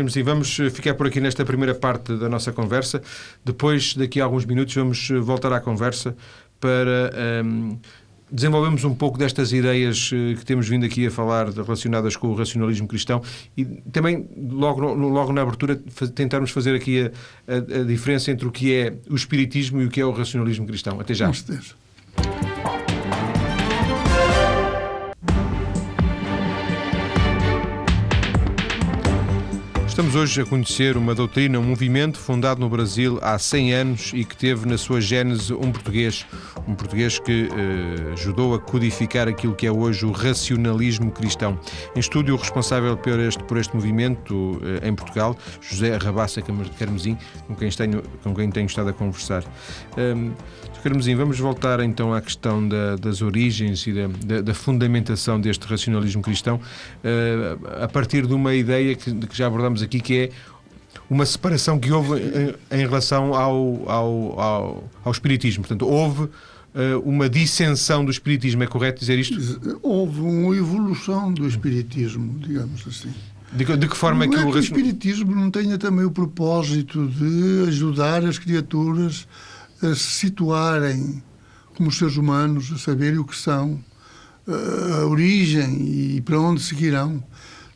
Sim, 0.09 0.25
vamos 0.25 0.57
ficar 0.73 0.95
por 0.95 1.07
aqui 1.07 1.21
nesta 1.21 1.45
primeira 1.45 1.73
parte 1.73 2.17
da 2.17 2.29
nossa 2.29 2.53
conversa. 2.53 3.01
Depois, 3.45 3.95
daqui 3.95 4.21
a 4.21 4.25
alguns 4.25 4.45
minutos, 4.45 4.75
vamos 4.75 5.09
voltar 5.23 5.53
à 5.53 5.61
conversa 5.61 6.17
para 6.59 7.12
um, 7.45 7.71
ehm, 7.71 7.79
desenvolvemos 8.35 8.83
um 8.85 8.94
pouco 8.94 9.16
destas 9.16 9.53
ideias 9.53 10.11
eh, 10.12 10.35
que 10.35 10.44
temos 10.44 10.68
vindo 10.68 10.85
aqui 10.85 11.07
a 11.07 11.11
falar 11.11 11.49
relacionadas 11.51 12.16
com 12.16 12.27
o 12.29 12.35
racionalismo 12.35 12.88
cristão 12.88 13.23
e 13.57 13.64
também 13.64 14.29
logo, 14.37 14.81
logo 14.92 15.33
na 15.33 15.42
abertura 15.42 15.77
tentarmos 16.14 16.51
fazer 16.51 16.75
aqui 16.75 17.03
a, 17.03 17.53
a, 17.53 17.81
a 17.81 17.85
diferença 17.85 18.31
entre 18.31 18.47
o 18.47 18.51
que 18.51 18.75
é 18.75 18.94
o 19.09 19.14
espiritismo 19.14 19.81
e 19.81 19.87
o 19.87 19.88
que 19.88 20.01
é 20.01 20.05
o 20.05 20.11
racionalismo 20.11 20.66
cristão. 20.66 21.01
Até 21.01 21.14
já. 21.14 21.31
Estamos 29.94 30.16
hoje 30.16 30.40
a 30.40 30.44
conhecer 30.44 30.96
uma 30.96 31.14
doutrina, 31.14 31.57
um 31.57 31.62
movimento 31.62 32.18
fundado 32.18 32.59
no 32.59 32.68
Brasil 32.68 33.16
há 33.22 33.38
100 33.38 33.74
anos 33.74 34.11
e 34.12 34.24
que 34.24 34.37
teve 34.37 34.66
na 34.66 34.76
sua 34.76 35.00
gênese 35.00 35.54
um 35.54 35.70
português, 35.70 36.26
um 36.66 36.74
português 36.74 37.20
que 37.20 37.48
eh, 37.48 38.12
ajudou 38.12 38.57
a 38.57 38.59
codificar 38.59 39.28
aquilo 39.28 39.54
que 39.54 39.68
é 39.68 39.70
hoje 39.70 40.04
o 40.04 40.11
racionalismo 40.11 41.12
cristão. 41.12 41.61
Em 41.94 42.00
estúdio, 42.00 42.35
o 42.35 42.37
responsável 42.37 42.96
por 42.96 43.20
este, 43.20 43.44
por 43.44 43.57
este 43.57 43.72
movimento 43.72 44.61
eh, 44.83 44.88
em 44.88 44.96
Portugal, 44.96 45.38
José 45.61 45.96
Rabassa 45.96 46.42
Carmesim, 46.42 47.16
com 47.46 47.54
quem 47.54 47.70
tenho, 47.70 48.02
com 48.24 48.35
quem 48.35 48.50
tenho 48.50 48.66
estado 48.66 48.90
a 48.90 48.92
conversar. 48.92 49.44
Um, 49.96 50.33
Carmesim, 50.85 51.14
vamos 51.14 51.38
voltar 51.38 51.80
então 51.80 52.12
à 52.12 52.20
questão 52.20 52.68
da, 52.68 52.96
das 52.96 53.22
origens 53.22 53.87
e 53.87 53.92
da, 53.94 54.07
da, 54.22 54.40
da, 54.42 54.52
fundamentação 54.52 55.40
deste 55.40 55.66
racionalismo 55.66 56.20
cristão, 56.20 56.57
uh, 56.57 57.83
a 57.83 57.88
partir 57.88 58.26
de 58.26 58.35
uma 58.35 58.54
ideia 58.54 58.94
que, 58.94 59.11
que 59.14 59.35
já 59.35 59.46
abordamos 59.46 59.83
aqui, 59.85 60.01
que 60.01 60.18
é 60.18 60.31
uma 61.09 61.27
separação 61.27 61.79
que 61.79 61.92
houve 61.92 62.20
em, 62.20 62.79
em 62.79 62.87
relação 62.87 63.35
ao, 63.35 63.90
ao, 63.90 64.40
ao, 64.40 64.90
ao, 65.05 65.12
Espiritismo. 65.12 65.62
Portanto, 65.62 65.87
houve 65.87 66.23
uh, 66.23 66.31
uma 67.05 67.29
dissensão 67.29 68.05
do 68.05 68.11
Espiritismo, 68.11 68.62
é 68.62 68.66
correto 68.66 69.01
dizer 69.01 69.18
isto? 69.18 69.79
Houve 69.83 70.20
uma 70.20 70.57
evolução 70.57 71.33
do 71.33 71.47
Espiritismo, 71.47 72.38
digamos 72.38 72.87
assim. 72.87 73.12
De, 73.53 73.64
de 73.64 73.88
que 73.88 73.97
forma 73.97 74.27
não 74.27 74.33
é 74.33 74.37
que, 74.37 74.42
é 74.42 74.51
que 74.51 74.57
o 74.57 74.61
Espiritismo 74.61 75.35
não 75.35 75.51
tenha 75.51 75.79
também 75.79 76.05
o 76.05 76.11
propósito 76.11 77.07
de 77.07 77.68
ajudar 77.68 78.25
as 78.25 78.38
criaturas 78.38 79.29
a 79.81 79.94
se 79.94 80.01
situarem 80.01 81.23
como 81.75 81.90
seres 81.92 82.16
humanos, 82.16 82.73
a 82.73 82.79
saberem 82.79 83.18
o 83.18 83.25
que 83.25 83.37
são, 83.37 83.79
a 84.47 85.05
origem 85.07 86.16
e 86.16 86.20
para 86.20 86.40
onde 86.40 86.62
seguirão, 86.62 87.23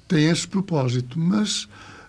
tem 0.06 0.28
esse 0.28 0.46
propósito. 0.46 1.18
Mas 1.18 1.68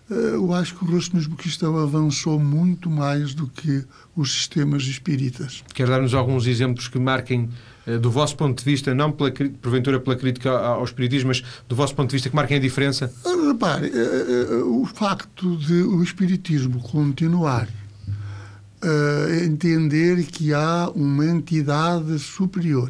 eu 0.09 0.53
acho 0.53 0.75
que 0.75 0.83
o 0.83 1.35
cristão 1.35 1.77
avançou 1.77 2.39
muito 2.39 2.89
mais 2.89 3.33
do 3.33 3.47
que 3.47 3.85
os 4.15 4.31
sistemas 4.33 4.83
espíritas. 4.83 5.63
Quer 5.73 5.87
dar-nos 5.87 6.13
alguns 6.13 6.47
exemplos 6.47 6.87
que 6.87 6.97
marquem, 6.97 7.49
do 8.01 8.09
vosso 8.09 8.35
ponto 8.35 8.57
de 8.57 8.65
vista, 8.65 8.93
não 8.95 9.11
pela, 9.11 9.31
porventura 9.61 9.99
pela 9.99 10.15
crítica 10.15 10.51
ao 10.51 10.83
espiritismo, 10.83 11.27
mas 11.27 11.43
do 11.67 11.75
vosso 11.75 11.93
ponto 11.95 12.09
de 12.09 12.15
vista, 12.15 12.29
que 12.29 12.35
marquem 12.35 12.57
a 12.57 12.59
diferença? 12.59 13.13
Repare, 13.47 13.91
o 14.65 14.85
facto 14.85 15.55
de 15.57 15.83
o 15.83 16.01
espiritismo 16.01 16.79
continuar 16.81 17.67
uh, 18.83 19.43
entender 19.43 20.23
que 20.25 20.53
há 20.53 20.89
uma 20.93 21.25
entidade 21.25 22.17
superior 22.19 22.89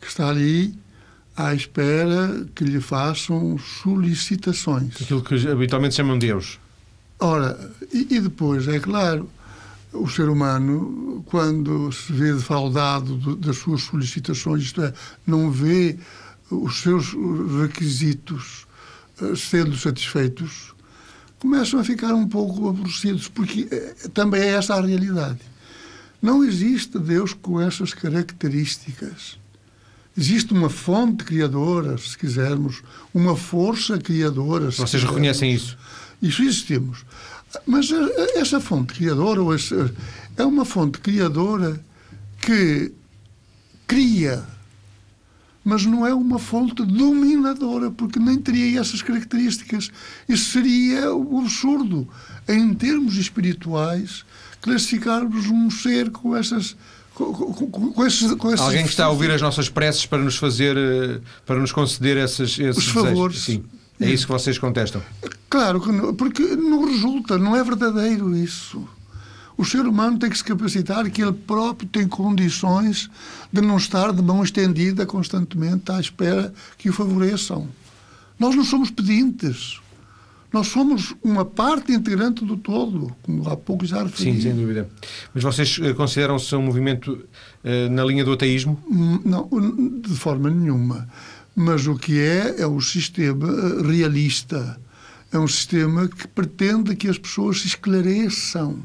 que 0.00 0.06
está 0.06 0.28
ali 0.28 0.74
à 1.36 1.54
espera 1.54 2.46
que 2.54 2.64
lhe 2.64 2.80
façam 2.80 3.58
solicitações. 3.58 4.94
Aquilo 5.00 5.22
que 5.22 5.48
habitualmente 5.48 5.94
chamam 5.94 6.18
Deus. 6.18 6.58
Ora, 7.18 7.58
e, 7.92 8.16
e 8.16 8.20
depois, 8.20 8.66
é 8.68 8.78
claro, 8.78 9.28
o 9.92 10.08
ser 10.08 10.28
humano, 10.28 11.22
quando 11.26 11.90
se 11.92 12.12
vê 12.12 12.32
defraudado 12.32 13.36
das 13.36 13.56
suas 13.58 13.82
solicitações, 13.82 14.64
isto 14.64 14.82
é, 14.82 14.92
não 15.26 15.50
vê 15.50 15.98
os 16.50 16.80
seus 16.80 17.14
requisitos 17.60 18.66
eh, 19.20 19.34
sendo 19.34 19.76
satisfeitos, 19.76 20.74
começam 21.38 21.80
a 21.80 21.84
ficar 21.84 22.14
um 22.14 22.28
pouco 22.28 22.68
aborrecidos, 22.68 23.28
porque 23.28 23.66
eh, 23.70 23.94
também 24.12 24.42
é 24.42 24.48
essa 24.48 24.74
a 24.74 24.80
realidade. 24.80 25.40
Não 26.20 26.44
existe 26.44 26.98
Deus 26.98 27.32
com 27.32 27.60
essas 27.60 27.94
características. 27.94 29.38
Existe 30.18 30.52
uma 30.54 30.70
fonte 30.70 31.24
criadora, 31.24 31.98
se 31.98 32.16
quisermos, 32.16 32.82
uma 33.12 33.36
força 33.36 33.98
criadora. 33.98 34.66
Vocês 34.70 34.90
quisermos. 34.90 35.10
reconhecem 35.10 35.52
isso? 35.52 35.76
Isso 36.22 36.42
existimos. 36.42 37.04
Mas 37.66 37.90
eh, 37.90 38.38
essa 38.38 38.58
fonte 38.58 38.94
criadora 38.94 39.42
ou 39.42 39.54
essa, 39.54 39.92
é 40.36 40.44
uma 40.44 40.64
fonte 40.64 40.98
criadora 40.98 41.78
que 42.40 42.92
cria, 43.86 44.42
mas 45.64 45.84
não 45.84 46.06
é 46.06 46.14
uma 46.14 46.38
fonte 46.38 46.84
dominadora, 46.84 47.90
porque 47.90 48.18
nem 48.18 48.38
teria 48.38 48.80
essas 48.80 49.02
características. 49.02 49.90
Isso 50.28 50.52
seria 50.52 51.14
um 51.14 51.40
absurdo, 51.40 52.08
em 52.48 52.72
termos 52.74 53.16
espirituais, 53.16 54.24
classificarmos 54.60 55.46
um 55.46 55.70
ser 55.70 56.10
com 56.10 56.36
essas 56.36 56.76
com, 57.16 57.32
com, 57.32 57.92
com, 57.92 58.06
esses, 58.06 58.34
com 58.34 58.48
esses 58.48 58.60
Alguém 58.60 58.82
que 58.84 58.90
está 58.90 59.06
a 59.06 59.08
ouvir 59.08 59.30
as 59.30 59.40
nossas 59.40 59.70
preces 59.70 60.04
para 60.04 60.18
nos 60.18 60.36
fazer, 60.36 60.76
eh, 60.76 61.18
para 61.46 61.58
nos 61.58 61.72
conceder 61.72 62.18
esses, 62.18 62.58
esses 62.58 62.76
Os 62.76 62.88
favores. 62.88 63.38
Sim. 63.40 63.64
É 63.98 64.10
isso 64.10 64.26
que 64.26 64.32
vocês 64.32 64.58
contestam? 64.58 65.00
Claro 65.48 65.80
que 65.80 65.90
não, 65.90 66.14
porque 66.14 66.42
não 66.42 66.84
resulta, 66.84 67.38
não 67.38 67.56
é 67.56 67.64
verdadeiro 67.64 68.36
isso. 68.36 68.86
O 69.56 69.64
ser 69.64 69.86
humano 69.86 70.18
tem 70.18 70.28
que 70.28 70.36
se 70.36 70.44
capacitar 70.44 71.10
que 71.10 71.22
ele 71.22 71.32
próprio 71.32 71.88
tem 71.88 72.06
condições 72.06 73.08
de 73.50 73.62
não 73.62 73.78
estar 73.78 74.12
de 74.12 74.20
mão 74.20 74.44
estendida 74.44 75.06
constantemente 75.06 75.90
à 75.90 75.98
espera 75.98 76.52
que 76.76 76.90
o 76.90 76.92
favoreçam. 76.92 77.66
Nós 78.38 78.54
não 78.54 78.64
somos 78.64 78.90
pedintes. 78.90 79.80
Nós 80.56 80.68
somos 80.68 81.14
uma 81.22 81.44
parte 81.44 81.92
integrante 81.92 82.42
do 82.42 82.56
todo, 82.56 83.14
como 83.20 83.46
há 83.46 83.54
pouco 83.54 83.84
já 83.84 84.02
referi. 84.02 84.32
Sim, 84.32 84.40
sem 84.40 84.56
dúvida. 84.56 84.88
Mas 85.34 85.44
vocês 85.44 85.78
eh, 85.82 85.92
consideram-se 85.92 86.56
um 86.56 86.62
movimento 86.62 87.12
uh, 87.12 87.90
na 87.90 88.02
linha 88.02 88.24
do 88.24 88.32
ateísmo? 88.32 88.82
Hum, 88.90 89.20
não, 89.22 89.50
de 90.00 90.14
forma 90.14 90.48
nenhuma. 90.48 91.10
Mas 91.54 91.86
o 91.86 91.94
que 91.94 92.18
é, 92.18 92.62
é 92.62 92.66
o 92.66 92.80
sistema 92.80 93.46
eh, 93.46 93.86
realista. 93.86 94.80
É 95.30 95.38
um 95.38 95.46
sistema 95.46 96.08
que 96.08 96.26
pretende 96.26 96.96
que 96.96 97.06
as 97.06 97.18
pessoas 97.18 97.60
se 97.60 97.66
esclareçam 97.66 98.78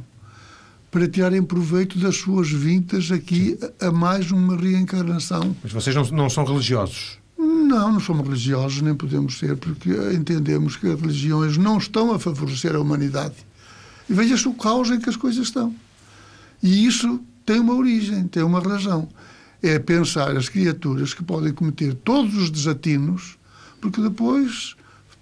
para 0.91 1.07
tirarem 1.07 1.41
proveito 1.41 1.97
das 1.97 2.17
suas 2.17 2.51
vindas 2.51 3.13
aqui 3.13 3.57
a 3.79 3.89
mais 3.89 4.29
uma 4.29 4.57
reencarnação. 4.57 5.55
Mas 5.63 5.71
vocês 5.71 5.95
não, 5.95 6.03
não 6.07 6.29
são 6.29 6.43
religiosos? 6.43 7.20
Não, 7.43 7.93
não 7.93 7.99
somos 7.99 8.27
religiosos, 8.27 8.81
nem 8.81 8.93
podemos 8.93 9.39
ser, 9.39 9.57
porque 9.57 9.89
entendemos 10.13 10.75
que 10.75 10.87
as 10.87 10.99
religiões 10.99 11.57
não 11.57 11.77
estão 11.77 12.13
a 12.13 12.19
favorecer 12.19 12.75
a 12.75 12.79
humanidade. 12.79 13.35
E 14.09 14.13
veja-se 14.13 14.47
o 14.47 14.53
caos 14.53 14.89
em 14.91 14.99
que 14.99 15.09
as 15.09 15.15
coisas 15.15 15.47
estão. 15.47 15.73
E 16.61 16.85
isso 16.85 17.19
tem 17.45 17.59
uma 17.59 17.73
origem, 17.73 18.27
tem 18.27 18.43
uma 18.43 18.59
razão 18.59 19.07
é 19.61 19.77
pensar 19.77 20.35
as 20.35 20.49
criaturas 20.49 21.13
que 21.13 21.23
podem 21.23 21.53
cometer 21.53 21.93
todos 21.93 22.35
os 22.35 22.49
desatinos, 22.49 23.37
porque 23.79 24.01
depois, 24.01 24.75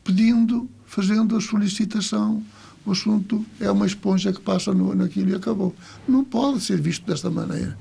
pedindo, 0.03 0.69
fazendo 0.85 1.35
a 1.35 1.41
solicitação, 1.41 2.41
o 2.85 2.91
assunto 2.91 3.45
é 3.59 3.69
uma 3.69 3.85
esponja 3.85 4.31
que 4.31 4.39
passa 4.39 4.73
no, 4.73 4.95
naquilo 4.95 5.31
e 5.31 5.35
acabou. 5.35 5.75
Não 6.07 6.23
pode 6.23 6.61
ser 6.61 6.79
visto 6.79 7.05
desta 7.05 7.29
maneira. 7.29 7.77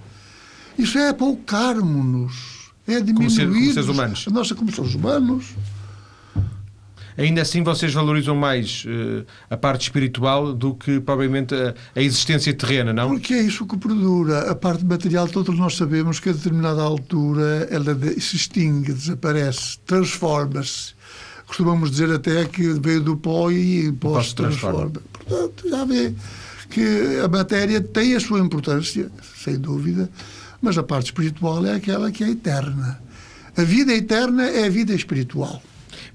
Isso 0.77 0.99
é 0.99 1.13
poucar-nos, 1.13 2.58
é 2.89 3.01
diminuir 3.01 3.75
a 3.79 4.31
nossa 4.31 4.55
como 4.55 4.73
seres 4.73 4.95
humanos 4.95 5.55
ainda 7.19 7.43
assim 7.43 7.63
vocês 7.63 7.93
valorizam 7.93 8.35
mais 8.35 8.85
uh, 8.85 9.27
a 9.51 9.57
parte 9.57 9.83
espiritual 9.83 10.55
do 10.55 10.75
que 10.75 11.01
provavelmente 11.01 11.55
a, 11.55 11.75
a, 11.97 12.01
existência 12.01 12.55
terrena, 12.55 12.93
não? 12.93 13.11
Porque 13.11 13.35
é 13.35 13.43
isso 13.43 13.67
que 13.67 13.77
perdura. 13.77 14.51
A 14.51 14.55
parte 14.55 14.85
material, 14.85 15.27
todos 15.27 15.59
nós 15.59 15.77
sabemos 15.77 16.21
que 16.21 16.29
a 16.31 16.33
determinada 16.33 16.81
altura 16.81 17.69
ela 17.71 17.99
se 18.19 18.37
extingue, 18.37 18.93
desaparece, 18.93 19.79
transforma-se. 19.85 20.97
Costumamos 21.47 21.91
dizer 21.91 22.13
até 22.13 22.45
que 22.45 22.75
veio 22.75 23.01
do 23.01 23.17
pó 23.17 23.51
e 23.51 23.91
pó 23.93 24.23
se 24.23 24.35
transforma. 24.35 24.93
Portanto, 25.13 25.69
já 25.69 25.85
vê 25.85 26.15
que 26.71 27.21
a 27.25 27.29
matéria 27.29 27.81
tem 27.81 28.15
a 28.15 28.21
sua 28.21 28.39
importância, 28.39 29.11
sem 29.43 29.59
dúvida, 29.59 30.09
mas 30.61 30.77
a 30.79 30.83
parte 30.83 31.07
espiritual 31.07 31.65
é 31.65 31.75
aquela 31.75 32.11
que 32.11 32.25
é 32.25 32.31
eterna. 32.31 33.01
A 33.57 33.63
vida 33.63 33.93
eterna 33.93 34.47
é 34.47 34.67
a 34.67 34.71
vida 34.71 34.95
espiritual 34.95 35.63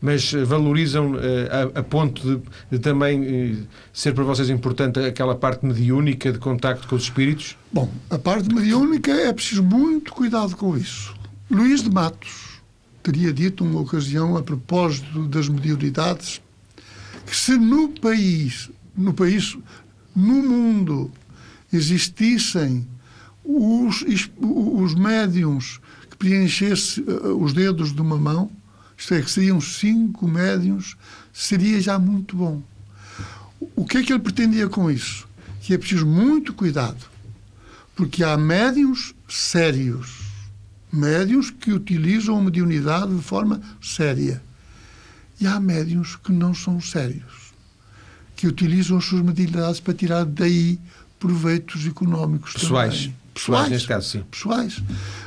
mas 0.04 0.34
eh, 0.34 0.44
valorizam 0.44 1.16
eh, 1.16 1.50
a, 1.50 1.80
a 1.80 1.84
ponto 1.84 2.22
de, 2.22 2.44
de 2.72 2.80
também 2.80 3.24
eh, 3.24 3.56
ser 3.94 4.14
para 4.14 4.26
vocês 4.26 4.50
importante 4.50 5.00
aquela 5.00 5.34
parte 5.34 5.66
mediúnica 5.66 6.30
de 6.30 6.40
contacto 6.40 6.90
com 6.90 6.96
os 6.98 7.04
espíritos? 7.04 7.58
Bom, 7.72 7.90
a 8.10 8.20
parte 8.20 8.54
mediúnica 8.54 9.12
é 9.12 9.32
preciso 9.32 9.64
muito 9.64 10.12
cuidado 10.12 10.58
com 10.58 10.78
isso. 10.78 11.16
Luís 11.50 11.82
de 11.82 11.90
Matos 11.90 12.62
teria 13.02 13.32
dito 13.32 13.64
uma 13.64 13.80
ocasião 13.80 14.36
a 14.36 14.44
propósito 14.44 15.26
das 15.30 15.48
mediunidades 15.48 16.42
que 17.26 17.36
se 17.36 17.56
no 17.58 17.88
país, 17.88 18.70
no 18.98 19.14
país, 19.14 19.58
no 20.14 20.44
mundo 20.44 21.10
existissem 21.72 22.86
os, 23.44 24.06
os 24.38 24.96
médiums 24.96 25.80
que 26.10 26.18
preenchessem 26.18 27.04
os 27.40 27.54
dedos 27.54 27.94
de 27.94 28.02
uma 28.02 28.18
mão, 28.18 28.52
isto 28.98 29.14
é, 29.14 29.22
que 29.22 29.30
seriam 29.30 29.60
cinco 29.60 30.28
médiums, 30.28 30.96
seria 31.34 31.82
já 31.82 32.00
muito 32.00 32.36
bom. 32.36 32.62
O 33.76 33.86
que 33.86 33.98
é 33.98 34.04
que 34.04 34.14
ele 34.14 34.22
pretendia 34.22 34.70
com 34.70 34.90
isso? 34.90 35.28
Que 35.62 35.74
é 35.74 35.78
preciso 35.78 36.06
muito 36.06 36.54
cuidado, 36.54 37.06
porque 37.96 38.24
há 38.24 38.38
médiums 38.38 39.14
sérios, 39.28 40.22
médiums 40.92 41.50
que 41.50 41.72
utilizam 41.72 42.38
a 42.38 42.42
mediunidade 42.42 43.16
de 43.16 43.22
forma 43.22 43.62
séria, 43.82 44.42
e 45.40 45.48
há 45.48 45.60
médiums 45.60 46.16
que 46.16 46.32
não 46.32 46.54
são 46.54 46.80
sérios, 46.80 47.54
que 48.36 48.48
utilizam 48.48 48.98
as 48.98 49.06
suas 49.06 49.22
mediunidades 49.22 49.80
para 49.80 49.94
tirar 49.94 50.26
daí 50.26 50.80
proveitos 51.20 51.86
económicos 51.88 52.54
pessoais. 52.54 53.02
Também. 53.02 53.23
Pessoais, 53.34 53.70
neste 53.70 53.88
caso, 53.88 54.10
sim. 54.10 54.24
Pessoais. 54.30 54.82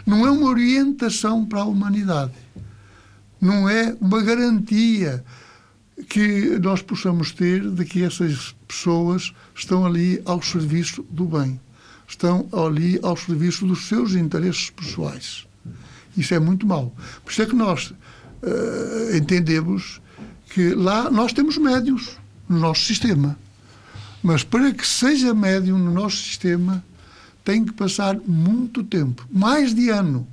Não 0.07 0.27
é 0.27 0.31
uma 0.31 0.47
orientação 0.47 1.45
para 1.45 1.61
a 1.61 1.64
humanidade 1.64 2.33
não 3.40 3.69
é 3.69 3.97
uma 4.01 4.23
garantia 4.23 5.25
que 6.09 6.59
nós 6.59 6.83
possamos 6.83 7.33
ter 7.33 7.69
de 7.71 7.85
que 7.85 8.03
essas 8.03 8.55
pessoas 8.66 9.33
estão 9.55 9.85
ali 9.85 10.21
ao 10.25 10.42
serviço 10.42 11.03
do 11.11 11.25
bem, 11.25 11.61
estão 12.07 12.49
ali 12.53 12.99
ao 13.03 13.16
serviço 13.16 13.66
dos 13.66 13.88
seus 13.88 14.12
interesses 14.12 14.71
pessoais. 14.71 15.47
Isso 16.16 16.35
é 16.35 16.38
muito 16.38 16.66
mau. 16.66 16.95
Por 17.25 17.31
isso 17.31 17.42
é 17.42 17.47
que 17.47 17.55
nós 17.55 17.90
uh, 17.90 19.16
entendemos 19.16 20.01
que 20.51 20.75
lá 20.75 21.11
nós 21.11 21.33
temos 21.33 21.59
médios 21.59 22.19
no 22.49 22.59
nosso 22.59 22.85
sistema. 22.85 23.38
Mas 24.23 24.42
para 24.42 24.73
que 24.73 24.87
seja 24.87 25.35
médium 25.35 25.79
no 25.79 25.92
nosso 25.92 26.16
sistema, 26.16 26.85
tem 27.47 27.65
que 27.65 27.73
passar 27.73 28.19
muito 28.27 28.83
tempo 28.83 29.25
mais 29.31 29.73
de 29.73 29.89
ano 29.89 30.27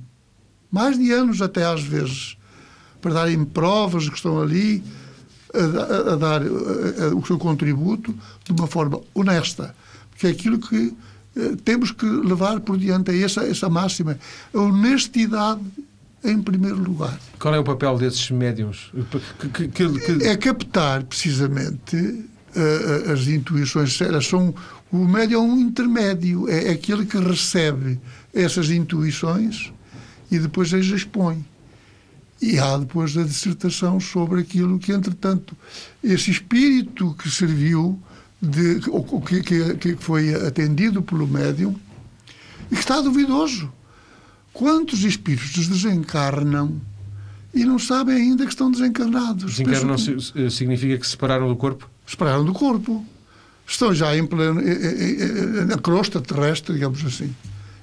mais 0.70 0.98
de 0.98 1.12
anos 1.12 1.40
até 1.40 1.64
às 1.64 1.82
vezes 1.82 2.36
para 3.00 3.14
darem 3.14 3.44
provas 3.44 4.08
que 4.08 4.16
estão 4.16 4.40
ali 4.42 4.82
a, 5.54 5.58
a, 5.58 6.12
a 6.14 6.16
dar 6.16 6.42
a, 6.42 7.14
o 7.14 7.24
seu 7.24 7.38
contributo 7.38 8.12
de 8.44 8.52
uma 8.52 8.66
forma 8.66 9.00
honesta. 9.14 9.72
Porque 10.10 10.26
é 10.26 10.30
aquilo 10.30 10.58
que 10.58 10.92
eh, 11.36 11.56
temos 11.64 11.92
que 11.92 12.06
levar 12.06 12.58
por 12.60 12.76
diante, 12.76 13.12
é 13.12 13.22
essa, 13.22 13.44
essa 13.44 13.68
máxima. 13.68 14.18
A 14.52 14.58
honestidade 14.58 15.60
em 16.24 16.42
primeiro 16.42 16.82
lugar. 16.82 17.20
Qual 17.38 17.54
é 17.54 17.58
o 17.58 17.64
papel 17.64 17.98
desses 17.98 18.30
médiums? 18.30 18.90
Que, 19.52 19.68
que, 19.68 19.68
que... 19.68 20.24
É 20.24 20.36
captar, 20.36 21.04
precisamente, 21.04 21.96
uh, 21.96 23.12
as 23.12 23.28
intuições. 23.28 24.00
Elas 24.00 24.26
são, 24.26 24.54
o 24.94 25.08
médium 25.08 25.40
é 25.40 25.42
um 25.42 25.58
intermédio, 25.58 26.48
é, 26.48 26.68
é 26.68 26.70
aquele 26.70 27.04
que 27.04 27.18
recebe 27.18 27.98
essas 28.32 28.70
intuições 28.70 29.72
e 30.30 30.38
depois 30.38 30.72
as 30.72 30.86
expõe. 30.86 31.44
E 32.40 32.60
há 32.60 32.76
depois 32.76 33.16
a 33.16 33.24
dissertação 33.24 33.98
sobre 33.98 34.40
aquilo 34.40 34.78
que, 34.78 34.92
entretanto, 34.92 35.56
esse 36.02 36.30
espírito 36.30 37.12
que 37.18 37.28
serviu, 37.28 37.98
de, 38.40 38.82
ou 38.88 39.20
que, 39.20 39.42
que, 39.42 39.74
que 39.74 39.96
foi 39.96 40.32
atendido 40.46 41.02
pelo 41.02 41.26
médium, 41.26 41.74
e 42.70 42.74
que 42.74 42.80
está 42.80 43.00
duvidoso. 43.00 43.72
Quantos 44.52 45.02
espíritos 45.02 45.66
desencarnam 45.66 46.80
e 47.52 47.64
não 47.64 47.80
sabem 47.80 48.14
ainda 48.14 48.44
que 48.44 48.50
estão 48.50 48.70
desencarnados. 48.70 49.56
Desencarnam 49.56 49.96
que... 49.96 50.50
significa 50.50 50.98
que 50.98 51.04
se 51.04 51.12
separaram 51.12 51.48
do 51.48 51.56
corpo? 51.56 51.90
Separaram 52.06 52.44
do 52.44 52.52
corpo. 52.52 53.04
Estão 53.66 53.94
já 53.94 54.16
em 54.16 54.26
pleno, 54.26 54.60
na 55.66 55.78
crosta 55.78 56.20
terrestre, 56.20 56.74
digamos 56.74 57.04
assim. 57.04 57.34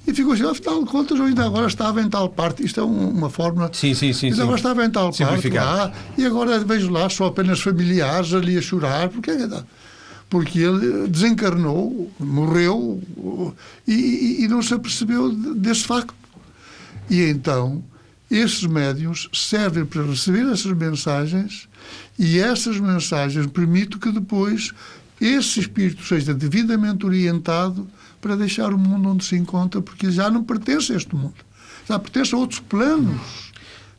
E 0.06 0.14
ficou 0.14 0.34
assim, 0.34 0.44
afinal 0.44 0.84
de 0.84 0.90
contas, 0.90 1.20
eu 1.20 1.26
ainda 1.26 1.46
agora 1.46 1.68
estava 1.68 2.02
em 2.02 2.10
tal 2.10 2.28
parte. 2.30 2.66
Isto 2.66 2.80
é 2.80 2.84
uma 2.84 3.30
fórmula. 3.30 3.70
Sim, 3.74 3.94
sim, 3.94 4.14
sim. 4.14 4.28
Ainda 4.28 4.44
agora 4.44 4.58
estava 4.58 4.86
em 4.86 4.90
tal 4.90 5.14
parte 5.14 5.50
lá, 5.50 5.92
e 6.18 6.26
agora 6.26 6.60
vejo 6.60 6.90
lá 6.90 7.10
só 7.10 7.26
apenas 7.26 7.62
familiares 7.62 8.34
ali 8.34 8.58
a 8.58 8.62
chorar. 8.62 9.10
Porque, 9.10 9.32
porque 10.30 10.60
ele 10.60 11.08
desencarnou, 11.08 12.12
morreu 12.20 13.02
e, 13.88 13.94
e, 13.94 14.44
e 14.44 14.48
não 14.48 14.62
se 14.62 14.74
apercebeu 14.74 15.32
desse 15.56 15.84
facto. 15.84 16.16
E 17.10 17.22
então, 17.24 17.84
esses 18.30 18.64
médiums 18.64 19.30
servem 19.34 19.86
para 19.86 20.04
receber 20.04 20.52
essas 20.52 20.72
mensagens 20.72 21.68
e 22.18 22.40
essas 22.40 22.80
mensagens 22.80 23.46
permitem 23.48 24.00
que 24.00 24.12
depois 24.12 24.72
esse 25.22 25.60
espírito 25.60 26.04
seja 26.04 26.34
devidamente 26.34 27.06
orientado 27.06 27.88
para 28.20 28.36
deixar 28.36 28.74
o 28.74 28.78
mundo 28.78 29.10
onde 29.10 29.24
se 29.24 29.36
encontra, 29.36 29.82
porque 29.82 30.10
já 30.12 30.30
não 30.30 30.44
pertence 30.44 30.92
a 30.92 30.98
este 30.98 31.16
mundo. 31.16 31.36
Já 31.88 32.00
pertence 32.00 32.34
a 32.34 32.38
outros 32.38 32.60
planos 32.60 33.52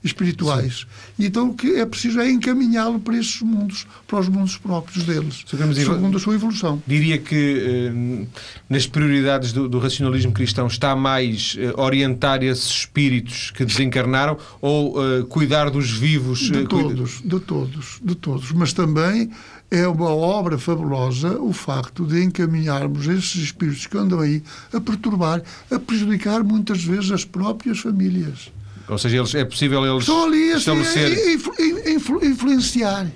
espirituais. 0.04 0.78
Sim. 1.16 1.26
Então 1.26 1.50
o 1.50 1.54
que 1.54 1.76
é 1.76 1.86
preciso 1.86 2.20
é 2.20 2.30
encaminhá-lo 2.30 2.98
para 2.98 3.16
esses 3.16 3.40
mundos, 3.40 3.86
para 4.06 4.18
os 4.18 4.28
mundos 4.28 4.56
próprios 4.56 5.04
deles, 5.04 5.44
segundo 5.46 6.16
a 6.16 6.20
sua 6.20 6.34
evolução. 6.34 6.82
Diria 6.86 7.18
que 7.18 7.34
eh, 7.34 8.26
nas 8.68 8.86
prioridades 8.86 9.52
do, 9.52 9.68
do, 9.68 9.78
racionalismo 9.78 10.32
cristão 10.32 10.66
está 10.66 10.96
mais 10.96 11.56
eh, 11.58 11.72
orientar 11.76 12.42
esses 12.42 12.68
espíritos 12.68 13.52
que 13.52 13.64
desencarnaram 13.64 14.36
ou 14.60 14.96
eh, 14.96 15.22
cuidar 15.28 15.70
dos 15.70 15.90
vivos? 15.90 16.50
De 16.50 16.66
todos, 16.66 17.20
de 17.24 17.40
todos, 17.40 18.00
de 18.02 18.14
todos. 18.16 18.50
Mas 18.52 18.72
também 18.72 19.30
é 19.72 19.88
uma 19.88 20.10
obra 20.10 20.58
fabulosa 20.58 21.38
o 21.40 21.50
facto 21.50 22.04
de 22.04 22.22
encaminharmos 22.22 23.06
esses 23.06 23.36
espíritos 23.36 23.86
que 23.86 23.96
andam 23.96 24.20
aí 24.20 24.42
a 24.70 24.78
perturbar, 24.78 25.42
a 25.70 25.78
prejudicar 25.78 26.44
muitas 26.44 26.84
vezes 26.84 27.10
as 27.10 27.24
próprias 27.24 27.78
famílias. 27.78 28.52
Ou 28.86 28.98
seja, 28.98 29.16
eles, 29.16 29.34
é 29.34 29.46
possível 29.46 29.82
eles 29.86 30.02
Estão 30.02 30.24
ali 30.24 30.50
assim, 30.50 30.58
estabelecer... 30.58 31.38
A, 31.86 31.90
influ, 31.90 32.22
influenciar, 32.22 33.06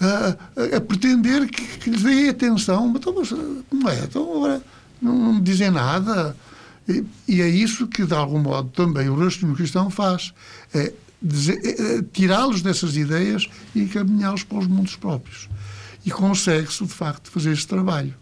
a, 0.00 0.36
a, 0.56 0.76
a, 0.78 0.80
pretender 0.80 1.46
que, 1.46 1.62
que 1.78 1.90
lhes 1.90 2.02
deem 2.02 2.28
atenção. 2.28 2.92
Então, 2.96 3.14
mas 3.16 3.30
não 3.30 3.88
é? 3.88 4.00
Então 4.00 4.22
agora 4.36 4.62
não, 5.00 5.34
não 5.34 5.40
dizem 5.40 5.70
nada. 5.70 6.36
E, 6.88 7.04
e, 7.28 7.40
é 7.40 7.48
isso 7.48 7.86
que, 7.86 8.04
de 8.04 8.14
algum 8.14 8.40
modo, 8.40 8.68
também 8.70 9.08
o 9.08 9.14
raciocínio 9.14 9.54
cristão 9.54 9.90
faz. 9.90 10.34
É, 10.74 10.80
é, 10.80 11.98
é 11.98 12.02
tirá-los 12.12 12.62
dessas 12.62 12.96
ideias 12.96 13.48
e 13.76 13.82
encaminhá-los 13.82 14.42
para 14.42 14.58
os 14.58 14.66
mundos 14.66 14.96
próprios 14.96 15.48
e 16.08 16.10
consegue-se, 16.10 16.82
de 16.86 16.92
facto, 16.92 17.30
fazer 17.30 17.52
este 17.52 17.66
trabalho 17.66 18.14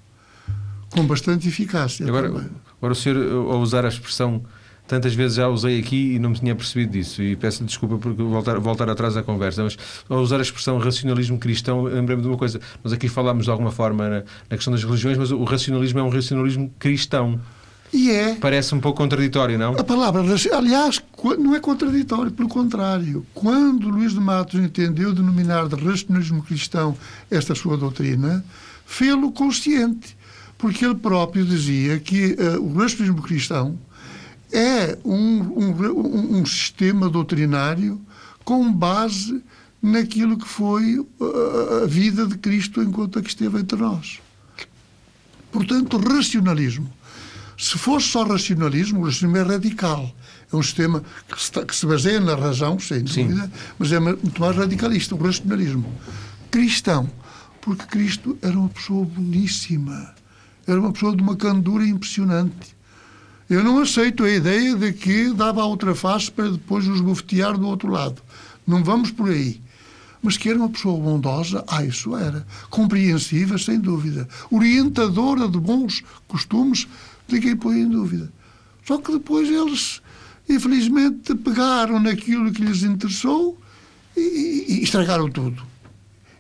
com 0.91 1.07
bastante 1.07 1.47
eficácia. 1.47 2.05
Agora, 2.09 2.27
agora 2.27 2.93
o 2.93 2.95
senhor, 2.95 3.17
ao 3.49 3.61
usar 3.61 3.85
a 3.85 3.89
expressão 3.89 4.43
tantas 4.89 5.15
vezes 5.15 5.37
já 5.37 5.47
usei 5.47 5.79
aqui 5.79 6.15
e 6.15 6.19
não 6.19 6.31
me 6.31 6.37
tinha 6.37 6.55
percebido 6.55 6.91
disso 6.93 7.23
e 7.23 7.37
peço 7.37 7.63
desculpa 7.65 7.97
por 7.97 8.13
voltar, 8.13 8.59
voltar 8.59 8.91
atrás 8.91 9.17
à 9.17 9.23
conversa, 9.23 9.63
mas 9.63 9.77
ao 10.09 10.19
usar 10.19 10.39
a 10.39 10.43
expressão 10.43 10.79
racionalismo 10.79 11.39
cristão, 11.39 11.85
lembrei-me 11.85 12.23
de 12.23 12.29
uma 12.29 12.37
coisa, 12.37 12.61
nós 12.83 12.93
aqui 12.93 13.09
falámos 13.09 13.45
de 13.45 13.51
alguma 13.53 13.71
forma 13.71 14.09
na, 14.09 14.17
na, 14.19 14.57
questão 14.57 14.73
das 14.73 14.83
religiões, 14.83 15.17
mas 15.17 15.31
o 15.31 15.45
racionalismo 15.45 16.01
é 16.01 16.03
um 16.03 16.09
racionalismo 16.09 16.75
cristão. 16.79 17.41
E 17.93 18.11
é. 18.11 18.35
Parece 18.35 18.75
um 18.75 18.81
pouco 18.81 18.99
contraditório, 18.99 19.59
não? 19.59 19.75
A 19.75 19.85
palavra, 19.85 20.23
aliás, 20.53 21.03
não 21.39 21.55
é 21.55 21.61
contraditório, 21.61 22.33
pelo 22.33 22.49
contrário. 22.49 23.25
Quando 23.33 23.89
Luís 23.89 24.13
de 24.13 24.21
Matos 24.21 24.61
entendeu 24.61 25.13
denominar 25.13 25.69
de 25.69 25.77
racionalismo 25.77 26.43
cristão 26.43 26.97
esta 27.31 27.55
sua 27.55 27.77
doutrina, 27.77 28.45
fê-lo 28.85 29.33
consciente, 29.33 30.17
porque 30.59 30.85
ele 30.85 30.95
próprio 30.95 31.45
dizia 31.45 31.99
que 31.99 32.35
uh, 32.35 32.61
o 32.63 32.75
racionalismo 32.75 33.23
cristão 33.23 33.79
é 34.53 34.97
um, 35.05 35.41
um, 35.43 36.39
um, 36.39 36.47
sistema 36.47 37.09
doutrinário 37.09 38.01
com 38.45 38.73
base 38.73 39.43
naquilo 39.83 40.39
que 40.39 40.47
foi 40.47 40.99
uh, 40.99 41.85
a 41.85 41.87
vida 41.87 42.27
de 42.27 42.39
Cristo 42.39 42.83
enquanto 42.83 43.21
que 43.23 43.29
esteve 43.29 43.59
entre 43.59 43.79
nós. 43.79 44.21
Portanto, 45.51 45.99
racionalismo 45.99 46.91
se 47.57 47.79
fosse 47.79 48.09
só 48.09 48.25
racionalismo, 48.25 49.01
o 49.01 49.05
racionalismo 49.05 49.53
é 49.53 49.55
radical. 49.55 50.15
É 50.53 50.57
um 50.57 50.63
sistema 50.63 51.03
que 51.29 51.43
se, 51.43 51.51
que 51.65 51.75
se 51.75 51.87
baseia 51.87 52.21
na 52.21 52.35
razão, 52.35 52.79
sem 52.79 53.03
dúvida, 53.03 53.45
Sim. 53.45 53.51
mas 53.79 53.93
é 53.93 53.99
muito 53.99 54.41
mais 54.41 54.57
radicalista, 54.57 55.15
o 55.15 55.19
racionalismo. 55.19 55.93
Cristão, 56.51 57.11
porque 57.61 57.85
Cristo 57.87 58.39
era 58.43 58.57
uma 58.57 58.69
pessoa 58.69 59.05
boníssima, 59.05 60.15
era 60.67 60.81
uma 60.81 60.93
pessoa 60.93 61.17
de 61.17 61.23
uma 61.23 61.37
candura 61.37 61.85
impressionante. 61.85 62.77
Eu 63.49 63.63
não 63.63 63.79
aceito 63.79 64.25
a 64.25 64.31
ideia 64.31 64.75
de 64.75 64.93
que 64.93 65.33
dava 65.33 65.63
a 65.63 65.67
outra 65.67 65.95
face 65.95 66.31
para 66.31 66.51
depois 66.51 66.87
nos 66.87 67.01
bofetear 67.01 67.57
do 67.57 67.67
outro 67.67 67.89
lado. 67.89 68.21
Não 68.67 68.83
vamos 68.83 69.13
por 69.13 69.31
aí. 69.31 69.61
Mas 70.21 70.37
que 70.37 70.49
era 70.49 70.59
uma 70.59 70.69
pessoa 70.69 71.01
bondosa, 71.01 71.65
ah, 71.69 71.85
isso 71.85 72.17
era. 72.17 72.45
Compreensiva, 72.69 73.57
sem 73.57 73.79
dúvida. 73.79 74.29
Orientadora 74.51 75.49
de 75.49 75.59
bons 75.59 76.03
costumes, 76.27 76.89
ninguém 77.29 77.57
põe 77.57 77.81
em 77.81 77.89
dúvida. 77.89 78.33
Só 78.85 78.99
que 78.99 79.13
depois 79.13 79.49
eles, 79.49 80.01
infelizmente, 80.49 81.35
pegaram 81.35 82.01
naquilo 82.01 82.53
que 82.53 82.63
lhes 82.63 82.83
interessou 82.83 83.61
e, 84.17 84.67
e 84.69 84.83
estragaram 84.83 85.31
tudo. 85.31 85.63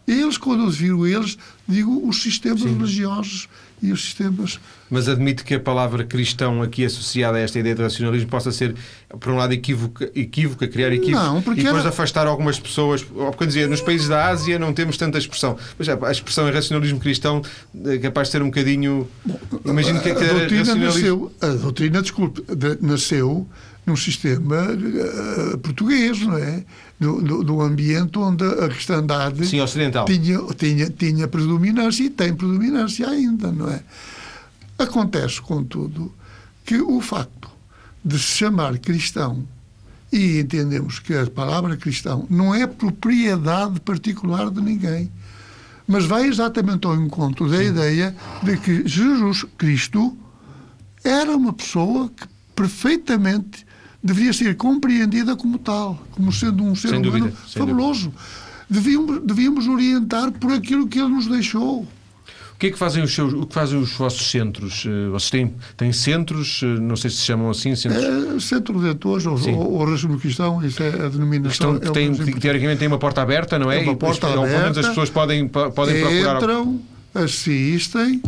Eles, 0.06 0.38
quando 0.38 0.64
eu 0.64 0.70
digo 0.70 1.06
eles, 1.06 1.36
digo 1.66 2.08
os 2.08 2.22
sistemas 2.22 2.60
Sim. 2.60 2.74
religiosos 2.74 3.48
e 3.82 3.92
os 3.92 4.02
sistemas. 4.02 4.58
Mas 4.88 5.08
admite 5.08 5.44
que 5.44 5.54
a 5.54 5.60
palavra 5.60 6.04
cristão 6.04 6.62
aqui 6.62 6.84
associada 6.84 7.38
a 7.38 7.40
esta 7.40 7.58
ideia 7.58 7.74
de 7.74 7.82
racionalismo 7.82 8.28
possa 8.28 8.52
ser, 8.52 8.74
por 9.18 9.32
um 9.32 9.36
lado, 9.36 9.52
equívoca, 9.52 10.10
equívoca 10.14 10.68
criar 10.68 10.92
equívocos 10.92 11.26
não, 11.26 11.42
porque 11.42 11.60
e 11.60 11.64
depois 11.64 11.80
era... 11.80 11.88
afastar 11.90 12.26
algumas 12.26 12.58
pessoas. 12.58 13.02
Porque 13.02 13.46
dizia, 13.46 13.66
nos 13.66 13.80
países 13.80 14.08
da 14.08 14.28
Ásia 14.28 14.58
não 14.58 14.72
temos 14.72 14.96
tanta 14.96 15.18
expressão. 15.18 15.56
Mas 15.78 15.88
a 15.88 16.10
expressão 16.10 16.46
é 16.48 16.50
racionalismo 16.50 17.00
cristão 17.00 17.42
é 17.84 17.98
capaz 17.98 18.28
de 18.28 18.32
ser 18.32 18.42
um 18.42 18.46
bocadinho. 18.46 19.08
Imagino 19.64 20.00
que, 20.00 20.10
é 20.10 20.14
que 20.14 20.24
a, 20.24 20.32
doutrina 20.32 20.74
nasceu, 20.74 21.32
a 21.40 21.46
doutrina, 21.48 22.02
desculpe, 22.02 22.44
nasceu 22.80 23.46
num 23.86 23.96
sistema 23.96 24.56
uh, 24.64 25.58
português, 25.58 26.20
não 26.20 26.36
é? 26.36 26.64
No, 26.98 27.20
no, 27.20 27.60
ambiente 27.60 28.18
onde 28.18 28.44
a 28.44 28.68
cristandade 28.68 29.46
Sim, 29.46 29.60
ocidental. 29.60 30.06
Tinha, 30.06 30.40
tinha, 30.56 30.90
tinha 30.90 31.28
predominância 31.28 32.02
e 32.02 32.10
tem 32.10 32.34
predominância 32.34 33.08
ainda, 33.08 33.52
não 33.52 33.70
é? 33.70 33.82
Acontece, 34.78 35.40
contudo, 35.40 36.12
que 36.64 36.80
o 36.80 37.00
facto 37.00 37.48
de 38.04 38.18
se 38.18 38.38
chamar 38.38 38.78
cristão 38.78 39.46
e 40.12 40.40
entendemos 40.40 40.98
que 40.98 41.14
a 41.14 41.26
palavra 41.26 41.76
cristão 41.76 42.26
não 42.30 42.54
é 42.54 42.66
propriedade 42.66 43.78
particular 43.80 44.50
de 44.50 44.60
ninguém, 44.60 45.10
mas 45.86 46.06
vai 46.06 46.26
exatamente 46.26 46.86
ao 46.86 46.96
encontro 46.96 47.48
da 47.50 47.58
Sim. 47.58 47.64
ideia 47.64 48.16
de 48.42 48.56
que 48.56 48.88
Jesus 48.88 49.44
Cristo 49.58 50.16
era 51.04 51.36
uma 51.36 51.52
pessoa 51.52 52.08
que 52.08 52.26
perfeitamente 52.54 53.65
deveria 54.06 54.32
ser 54.32 54.56
compreendida 54.56 55.36
como 55.36 55.58
tal, 55.58 56.02
como 56.12 56.32
sendo 56.32 56.64
um 56.64 56.74
ser 56.74 56.88
sem 56.88 56.98
humano 56.98 57.26
dúvida, 57.26 57.36
fabuloso. 57.54 58.12
Devíamos, 58.68 59.20
devíamos 59.22 59.68
orientar 59.68 60.32
por 60.32 60.52
aquilo 60.52 60.86
que 60.86 60.98
ele 60.98 61.08
nos 61.08 61.26
deixou. 61.26 61.80
O 61.82 62.58
que 62.58 62.68
é 62.68 62.70
que 62.70 62.78
fazem 62.78 63.02
os 63.02 63.14
seus, 63.14 63.34
o 63.34 63.46
que 63.46 63.52
fazem 63.52 63.78
os 63.78 63.92
vossos 63.92 64.30
centros? 64.30 64.86
Eh, 64.86 65.10
vocês 65.10 65.28
têm, 65.30 65.54
têm 65.76 65.92
centros, 65.92 66.62
eh, 66.62 66.66
não 66.66 66.96
sei 66.96 67.10
se 67.10 67.18
se 67.18 67.24
chamam 67.24 67.50
assim, 67.50 67.76
centros... 67.76 68.02
É, 68.02 68.40
centro 68.40 68.80
de 68.80 68.88
atores, 68.88 69.26
ou, 69.26 69.38
ou, 69.50 69.72
ou 69.72 69.84
regime 69.84 70.18
cristão, 70.18 70.64
isso 70.64 70.82
é 70.82 70.88
a 70.88 71.08
denominação. 71.10 71.76
Estão, 71.76 71.90
é 71.90 71.92
tem, 71.92 72.14
teoricamente 72.14 72.78
tem 72.78 72.88
uma 72.88 72.98
porta 72.98 73.20
aberta, 73.20 73.58
não 73.58 73.70
é? 73.70 73.80
é 73.80 73.82
uma 73.82 73.94
porta 73.94 74.26
e, 74.28 74.32
aberta. 74.32 74.62
Menos 74.62 74.78
as 74.78 74.88
pessoas 74.88 75.10
podem, 75.10 75.46
podem 75.46 76.00
procurar... 76.00 76.36
Entram, 76.36 76.80
assistem, 77.14 78.22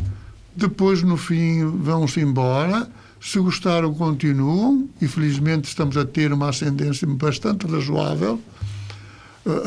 depois 0.59 1.03
no 1.03 1.17
fim 1.17 1.65
vão-se 1.65 2.21
embora 2.21 2.89
se 3.21 3.39
gostaram, 3.39 3.93
continuam. 3.95 4.89
Infelizmente, 5.03 5.65
estamos 5.65 5.97
a 5.97 6.05
ter 6.05 6.33
uma 6.33 6.49
ascendência 6.49 7.07
bastante 7.07 7.67
razoável. 7.67 8.41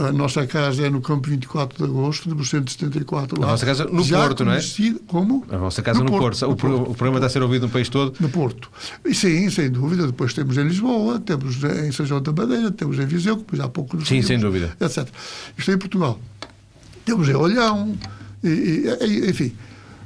A 0.07 0.11
nossa 0.11 0.45
casa 0.45 0.85
é 0.85 0.89
no 0.91 1.01
campo 1.01 1.27
24 1.27 1.77
de 1.77 1.83
agosto, 1.83 2.35
de 2.35 2.47
174 2.47 3.41
lá. 3.41 3.47
A 3.47 3.51
nossa 3.51 3.65
casa 3.65 3.85
no 3.85 4.03
Já 4.03 4.19
Porto, 4.21 4.45
não 4.45 4.51
é? 4.51 4.59
Como? 5.07 5.43
A 5.49 5.57
nossa 5.57 5.81
casa 5.81 5.99
no, 5.99 6.05
no 6.05 6.11
Porto. 6.11 6.39
Porto. 6.39 6.51
O, 6.51 6.55
Porto. 6.55 6.91
o, 6.91 6.93
programa 6.93 7.17
está 7.17 7.25
a 7.25 7.29
ser 7.29 7.41
ouvido 7.41 7.65
no 7.65 7.69
país 7.71 7.89
todo? 7.89 8.13
No 8.19 8.29
Porto. 8.29 8.69
E, 9.03 9.15
sim, 9.15 9.49
sem 9.49 9.71
dúvida. 9.71 10.05
Depois 10.05 10.33
temos 10.33 10.55
em 10.57 10.63
Lisboa, 10.63 11.19
temos 11.19 11.63
em 11.63 11.91
São 11.91 12.05
João 12.05 12.21
da 12.21 12.31
Madeira, 12.31 12.69
temos 12.69 12.99
em 12.99 13.05
Viseu, 13.07 13.37
que 13.37 13.43
depois 13.43 13.59
há 13.59 13.69
pouco 13.69 13.97
nos 13.97 14.07
Sim, 14.07 14.21
sem 14.21 14.37
dúvida. 14.37 14.75
Etc. 14.79 15.07
Isto 15.57 15.71
é 15.71 15.73
em 15.73 15.77
Portugal. 15.79 16.19
Temos 17.03 17.27
em 17.27 17.33
Olhão, 17.33 17.97
e, 18.43 18.85
e, 19.01 19.29
enfim. 19.31 19.51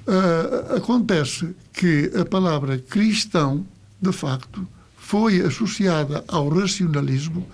Uh, 0.07 0.75
acontece 0.75 1.55
que 1.73 2.11
a 2.15 2.23
palavra 2.25 2.77
cristão, 2.77 3.65
de 3.99 4.11
facto, 4.11 4.67
foi 4.95 5.41
associada 5.41 6.23
ao 6.27 6.47
racionalismo 6.49 7.47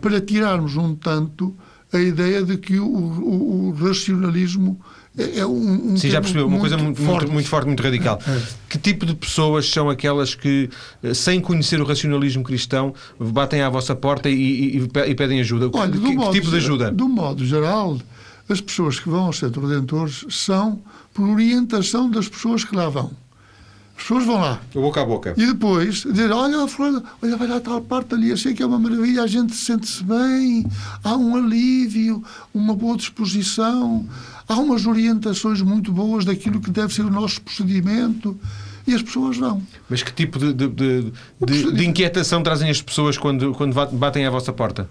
para 0.00 0.20
tirarmos 0.20 0.76
um 0.76 0.94
tanto 0.94 1.54
a 1.92 1.98
ideia 1.98 2.42
de 2.42 2.56
que 2.58 2.78
o, 2.78 2.86
o, 2.86 3.68
o 3.68 3.72
racionalismo 3.72 4.78
é, 5.16 5.38
é 5.38 5.46
um, 5.46 5.92
um 5.92 5.96
Sim, 5.96 6.10
já 6.10 6.20
percebeu, 6.20 6.46
uma 6.46 6.58
coisa 6.58 6.76
muito 6.76 7.00
forte. 7.00 7.20
Muito, 7.20 7.32
muito 7.32 7.48
forte, 7.48 7.66
muito 7.66 7.82
radical. 7.82 8.20
É. 8.26 8.42
Que 8.68 8.78
tipo 8.78 9.06
de 9.06 9.14
pessoas 9.14 9.68
são 9.68 9.88
aquelas 9.88 10.34
que, 10.34 10.68
eh, 11.02 11.14
sem 11.14 11.40
conhecer 11.40 11.80
o 11.80 11.84
racionalismo 11.84 12.42
cristão, 12.44 12.94
batem 13.18 13.62
à 13.62 13.70
vossa 13.70 13.96
porta 13.96 14.28
e, 14.28 14.76
e, 14.76 14.88
e 15.06 15.14
pedem 15.14 15.40
ajuda? 15.40 15.70
Olha, 15.72 15.92
que, 15.92 16.16
que 16.16 16.30
tipo 16.32 16.50
de 16.50 16.56
ajuda? 16.56 16.90
Do 16.90 17.08
modo 17.08 17.46
geral, 17.46 17.98
as 18.48 18.60
pessoas 18.60 19.00
que 19.00 19.08
vão 19.08 19.24
ao 19.24 19.32
Centro 19.32 19.66
Redentores 19.66 20.26
são 20.28 20.82
por 21.16 21.26
orientação 21.30 22.10
das 22.10 22.28
pessoas 22.28 22.62
que 22.62 22.76
lá 22.76 22.90
vão. 22.90 23.10
As 23.96 24.02
pessoas 24.02 24.26
vão 24.26 24.38
lá. 24.38 24.60
Boca 24.74 25.00
a 25.00 25.04
boca. 25.06 25.34
E 25.38 25.46
depois 25.46 26.02
dizer, 26.02 26.30
olha, 26.30 26.58
olha, 26.58 27.36
vai 27.38 27.48
lá 27.48 27.58
tal 27.58 27.80
parte 27.80 28.14
ali, 28.14 28.30
achei 28.30 28.52
que 28.52 28.62
é 28.62 28.66
uma 28.66 28.78
maravilha, 28.78 29.22
a 29.22 29.26
gente 29.26 29.54
sente-se 29.54 30.04
bem, 30.04 30.66
há 31.02 31.16
um 31.16 31.34
alívio, 31.34 32.22
uma 32.52 32.74
boa 32.74 32.98
disposição, 32.98 34.06
há 34.46 34.54
umas 34.56 34.84
orientações 34.84 35.62
muito 35.62 35.90
boas 35.90 36.26
daquilo 36.26 36.60
que 36.60 36.70
deve 36.70 36.92
ser 36.92 37.06
o 37.06 37.10
nosso 37.10 37.40
procedimento. 37.40 38.38
E 38.86 38.94
as 38.94 39.02
pessoas 39.02 39.38
vão. 39.38 39.60
Mas 39.88 40.02
que 40.04 40.12
tipo 40.12 40.38
de, 40.38 40.52
de, 40.52 40.68
de, 40.68 41.12
de, 41.44 41.72
de 41.72 41.84
inquietação 41.86 42.40
trazem 42.40 42.70
as 42.70 42.80
pessoas 42.80 43.18
quando, 43.18 43.52
quando 43.54 43.74
batem 43.96 44.26
à 44.26 44.30
vossa 44.30 44.52
porta? 44.52 44.88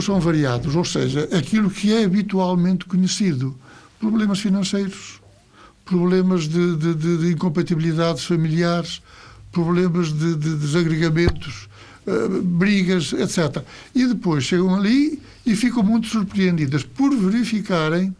são 0.00 0.20
variados, 0.20 0.76
ou 0.76 0.84
seja, 0.84 1.28
aquilo 1.36 1.68
que 1.68 1.92
é 1.92 2.04
habitualmente 2.04 2.84
conhecido. 2.84 3.56
Problemas 4.00 4.40
financeiros, 4.40 5.20
problemas 5.84 6.48
de, 6.48 6.76
de, 6.76 6.94
de 6.94 7.32
incompatibilidades 7.32 8.24
familiares, 8.24 9.02
problemas 9.52 10.12
de, 10.12 10.34
de 10.36 10.56
desagregamentos, 10.56 11.68
uh, 12.06 12.42
brigas, 12.42 13.12
etc. 13.12 13.62
E 13.94 14.06
depois 14.06 14.44
chegam 14.44 14.74
ali 14.74 15.20
e 15.44 15.54
ficam 15.54 15.82
muito 15.82 16.06
surpreendidas 16.08 16.82
por 16.82 17.14
verificarem 17.14 18.14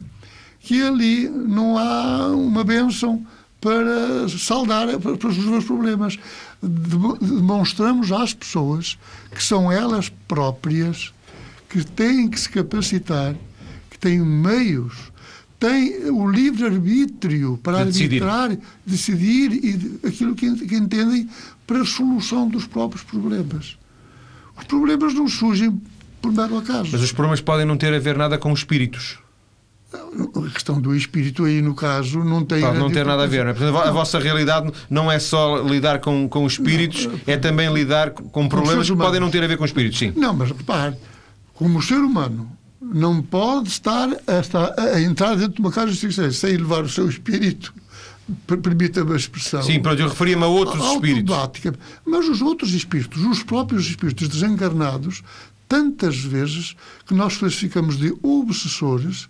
que 0.60 0.82
ali 0.82 1.28
não 1.28 1.78
há 1.78 2.28
uma 2.28 2.62
bênção 2.62 3.26
para 3.60 4.28
saldar 4.28 4.98
para 4.98 5.28
os 5.28 5.38
meus 5.38 5.64
problemas. 5.64 6.18
Demonstramos 6.62 8.10
às 8.12 8.34
pessoas 8.34 8.98
que 9.30 9.42
são 9.42 9.70
elas 9.70 10.10
próprias 10.28 11.12
que 11.68 11.84
têm 11.84 12.28
que 12.28 12.40
se 12.40 12.48
capacitar, 12.48 13.34
que 13.90 13.98
têm 13.98 14.20
meios 14.20 15.09
têm 15.60 16.10
o 16.10 16.28
livre-arbítrio 16.28 17.60
para 17.62 17.84
de 17.84 18.02
arbitrar, 18.02 18.56
decidir, 18.84 19.52
e 19.52 20.08
aquilo 20.08 20.34
que, 20.34 20.66
que 20.66 20.74
entendem 20.74 21.28
para 21.66 21.82
a 21.82 21.84
solução 21.84 22.48
dos 22.48 22.66
próprios 22.66 23.04
problemas. 23.04 23.76
Os 24.58 24.64
problemas 24.64 25.12
não 25.12 25.28
surgem 25.28 25.80
por 26.20 26.32
mero 26.32 26.56
acaso. 26.56 26.88
Mas 26.90 27.02
os 27.02 27.12
problemas 27.12 27.40
podem 27.40 27.66
não 27.66 27.76
ter 27.76 27.92
a 27.94 27.98
ver 27.98 28.16
nada 28.16 28.38
com 28.38 28.52
espíritos. 28.52 29.18
A 29.92 30.50
questão 30.52 30.80
do 30.80 30.94
espírito 30.94 31.44
aí, 31.44 31.60
no 31.60 31.74
caso, 31.74 32.22
não 32.24 32.44
tem... 32.44 32.60
Pode 32.60 32.78
não 32.78 32.90
ter 32.90 33.04
nada 33.04 33.24
a 33.24 33.26
ver. 33.26 33.44
Não 33.44 33.50
é? 33.50 33.54
Portanto, 33.54 33.76
a 33.76 33.90
vossa 33.90 34.18
realidade 34.18 34.72
não 34.88 35.10
é 35.10 35.18
só 35.18 35.60
lidar 35.62 35.98
com, 35.98 36.28
com 36.28 36.46
espíritos, 36.46 37.06
não, 37.06 37.20
é 37.26 37.36
também 37.36 37.72
lidar 37.72 38.10
com 38.12 38.48
problemas 38.48 38.88
que 38.88 38.96
podem 38.96 39.20
não 39.20 39.30
ter 39.30 39.42
a 39.42 39.46
ver 39.46 39.58
com 39.58 39.64
espíritos, 39.64 39.98
sim. 39.98 40.12
Não, 40.16 40.32
mas 40.32 40.50
repare, 40.50 40.96
como 41.54 41.82
ser 41.82 41.98
humano 41.98 42.59
não 42.80 43.22
pode 43.22 43.68
estar 43.68 44.08
a, 44.26 44.40
estar 44.40 44.74
a, 44.78 45.00
entrar 45.00 45.36
dentro 45.36 45.54
de 45.54 45.60
uma 45.60 45.70
casa 45.70 45.92
de 45.92 46.32
sem 46.32 46.56
levar 46.56 46.84
o 46.84 46.88
seu 46.88 47.08
espírito 47.08 47.74
permita-me 48.62 49.12
a 49.12 49.16
expressão. 49.16 49.62
Sim, 49.62 49.80
pronto, 49.80 50.00
eu 50.00 50.08
referia-me 50.08 50.44
a 50.44 50.46
outros 50.46 50.84
espíritos. 50.92 51.34
Mas 52.04 52.28
os 52.28 52.40
outros 52.40 52.72
espíritos, 52.72 53.24
os 53.24 53.42
próprios 53.42 53.86
espíritos 53.86 54.28
desencarnados, 54.28 55.22
tantas 55.68 56.16
vezes 56.16 56.76
que 57.06 57.14
nós 57.14 57.36
classificamos 57.36 57.96
de 57.96 58.14
obsessores, 58.22 59.28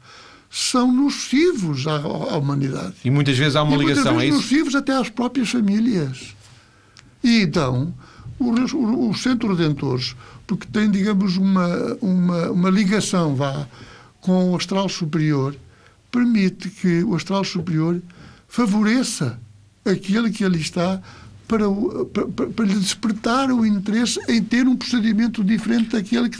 são 0.51 0.93
nocivos 0.93 1.87
à, 1.87 1.97
à 1.97 2.37
humanidade. 2.37 2.95
E 3.05 3.11
muitas 3.11 3.39
vezes 3.39 3.57
há 3.57 3.63
uma 3.63 3.77
e 3.77 3.79
ligação, 3.79 4.17
vezes 4.17 4.23
é 4.23 4.27
isso? 4.27 4.37
nocivos 4.37 4.75
até 4.75 4.97
às 4.97 5.09
próprias 5.09 5.49
famílias. 5.49 6.35
E 7.23 7.43
então, 7.43 7.95
os, 8.39 8.73
os 8.73 9.23
centros 9.23 9.57
redentores 9.57 10.17
porque 10.57 10.67
tem, 10.67 10.91
digamos, 10.91 11.37
uma, 11.37 11.97
uma, 12.01 12.51
uma 12.51 12.71
ligação 12.71 13.37
vá, 13.37 13.69
com 14.21 14.51
o 14.51 14.57
astral 14.57 14.89
superior, 14.89 15.55
permite 16.11 16.69
que 16.69 17.05
o 17.05 17.15
astral 17.15 17.45
superior 17.45 18.03
favoreça 18.49 19.39
aquele 19.85 20.29
que 20.31 20.45
ali 20.45 20.61
está 20.61 21.01
para, 21.47 21.65
para, 22.13 22.49
para, 22.49 22.65
lhe 22.65 22.75
despertar 22.75 23.53
o 23.53 23.65
interesse 23.65 24.19
em 24.29 24.43
ter 24.43 24.67
um 24.67 24.77
procedimento 24.77 25.45
diferente 25.45 25.91
daquele 25.91 26.29
que 26.29 26.39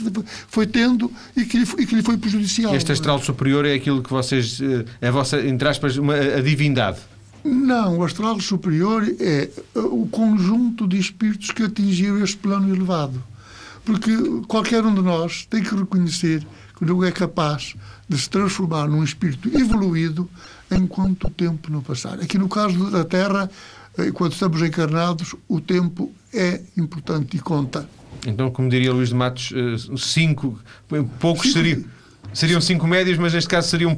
foi 0.49 0.67
tendo 0.67 1.09
e 1.35 1.45
que 1.45 1.59
lhe 1.59 1.65
foi, 1.65 1.83
e 1.83 1.87
que 1.87 1.95
lhe 1.95 2.03
foi 2.03 2.17
prejudicial. 2.17 2.75
Este 2.75 2.91
astral 2.91 3.21
superior 3.21 3.65
é 3.65 3.73
aquilo 3.73 4.03
que 4.03 4.09
vocês. 4.09 4.59
É 4.99 5.07
a 5.07 5.11
vossa, 5.11 5.39
entre 5.39 5.69
aspas, 5.69 5.95
uma, 5.95 6.15
a 6.15 6.41
divindade. 6.41 6.99
Não, 7.45 7.99
o 7.99 8.03
astral 8.03 8.41
superior 8.41 9.03
é 9.21 9.49
o 9.73 10.05
conjunto 10.07 10.85
de 10.85 10.97
espíritos 10.97 11.49
que 11.51 11.63
atingiram 11.63 12.21
este 12.21 12.35
plano 12.35 12.73
elevado. 12.73 13.30
Porque 13.83 14.11
qualquer 14.47 14.85
um 14.85 14.93
de 14.93 15.01
nós 15.01 15.45
tem 15.49 15.63
que 15.63 15.75
reconhecer 15.75 16.45
que 16.77 16.85
não 16.85 17.03
é 17.03 17.11
capaz 17.11 17.75
de 18.07 18.17
se 18.17 18.29
transformar 18.29 18.87
num 18.87 19.03
espírito 19.03 19.49
evoluído 19.55 20.29
enquanto 20.69 21.27
o 21.27 21.29
tempo 21.29 21.71
não 21.71 21.81
passar. 21.81 22.19
Aqui 22.19 22.37
no 22.37 22.47
caso 22.47 22.89
da 22.89 23.03
Terra, 23.03 23.49
enquanto 23.99 24.33
estamos 24.33 24.61
encarnados, 24.61 25.35
o 25.47 25.59
tempo 25.59 26.11
é 26.33 26.61
importante 26.77 27.37
e 27.37 27.39
conta. 27.39 27.87
Então, 28.25 28.51
como 28.51 28.69
diria 28.69 28.93
Luís 28.93 29.09
de 29.09 29.15
Matos, 29.15 29.51
eh, 29.55 29.97
cinco, 29.97 30.59
poucos 31.19 31.51
seriam. 31.51 31.83
Seriam 32.33 32.61
cinco 32.61 32.87
médios, 32.87 33.17
mas 33.17 33.33
neste 33.33 33.49
caso 33.49 33.67
seriam 33.69 33.93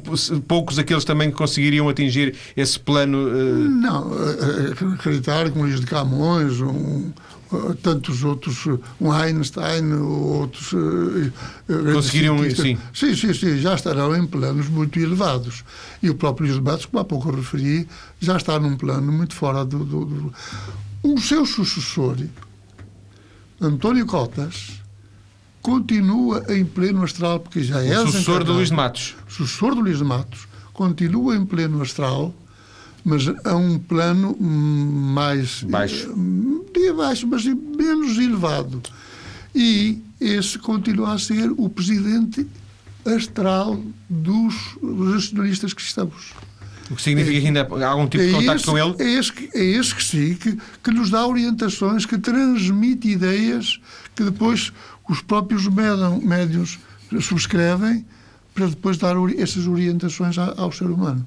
poucos 0.48 0.78
aqueles 0.78 1.04
também 1.04 1.30
que 1.30 1.36
conseguiriam 1.36 1.88
atingir 1.88 2.34
esse 2.56 2.78
plano. 2.78 3.28
Uh... 3.28 3.70
Não, 3.70 4.12
eh, 4.12 4.94
acreditar 4.94 5.50
que 5.50 5.58
um 5.58 5.62
Luís 5.62 5.80
de 5.80 5.86
Camões, 5.86 6.60
um, 6.60 7.12
tantos 7.82 8.24
outros, 8.24 8.66
um 9.00 9.12
Einstein, 9.12 9.92
outros. 9.94 10.72
Eh, 10.72 11.30
eh, 11.68 11.92
Conseguiriam, 11.92 12.38
sim. 12.50 12.78
Sim, 12.92 13.14
sim, 13.14 13.32
sim, 13.32 13.58
já 13.58 13.74
estarão 13.74 14.16
em 14.16 14.26
planos 14.26 14.68
muito 14.68 14.98
elevados. 14.98 15.64
E 16.02 16.10
o 16.10 16.14
próprio 16.14 16.48
Luís 16.48 16.58
Matos, 16.58 16.86
como 16.86 17.00
há 17.00 17.04
pouco 17.04 17.30
referi, 17.30 17.88
já 18.20 18.36
está 18.36 18.58
num 18.58 18.76
plano 18.76 19.12
muito 19.12 19.34
fora 19.34 19.64
do. 19.64 19.84
do, 19.84 20.04
do... 20.04 20.34
O 21.02 21.20
seu 21.20 21.44
sucessor, 21.44 22.16
António 23.60 24.06
Cotas, 24.06 24.83
continua 25.64 26.44
em 26.50 26.62
pleno 26.62 27.02
astral, 27.02 27.40
porque 27.40 27.64
já 27.64 27.82
é. 27.82 27.98
O 27.98 28.06
sucessor 28.06 28.44
do 28.44 28.52
Luís 28.52 28.68
de 28.68 28.74
Matos. 28.74 29.16
O 29.26 29.32
sucessor 29.32 29.74
do 29.74 29.80
Luís 29.80 29.96
de 29.96 30.04
Matos 30.04 30.46
continua 30.74 31.34
em 31.34 31.44
pleno 31.44 31.80
astral 31.80 32.34
mas 33.04 33.28
a 33.44 33.54
um 33.54 33.78
plano 33.78 34.34
mais 34.40 35.62
baixo, 35.62 36.10
dia 36.74 36.94
baixo, 36.94 37.26
mas 37.26 37.44
menos 37.44 38.16
elevado. 38.16 38.80
E 39.54 39.98
esse 40.18 40.58
continua 40.58 41.12
a 41.12 41.18
ser 41.18 41.52
o 41.58 41.68
presidente 41.68 42.46
astral 43.04 43.78
dos 44.08 44.54
racionalistas 45.12 45.74
cristãos. 45.74 46.32
O 46.90 46.96
que 46.96 47.02
significa 47.02 47.40
que 47.40 47.46
ainda 47.46 47.68
há 47.84 47.88
algum 47.88 48.06
tipo 48.06 48.24
de 48.24 48.30
é 48.30 48.32
contato 48.32 48.56
esse, 48.56 48.66
com 48.66 48.78
ele? 48.78 48.94
É 48.98 49.18
esse, 49.18 49.32
que, 49.32 49.50
é 49.54 49.64
esse 49.64 49.94
que 49.94 50.04
sim, 50.04 50.34
que, 50.34 50.58
que 50.82 50.90
nos 50.90 51.10
dá 51.10 51.26
orientações, 51.26 52.06
que 52.06 52.16
transmite 52.16 53.08
ideias 53.08 53.80
que 54.14 54.22
depois 54.22 54.72
os 55.08 55.20
próprios 55.20 55.66
médios 55.68 56.78
subscrevem 57.20 58.04
para 58.54 58.66
depois 58.66 58.96
dar 58.96 59.16
essas 59.36 59.66
orientações 59.66 60.36
ao 60.38 60.70
ser 60.70 60.86
humano 60.86 61.26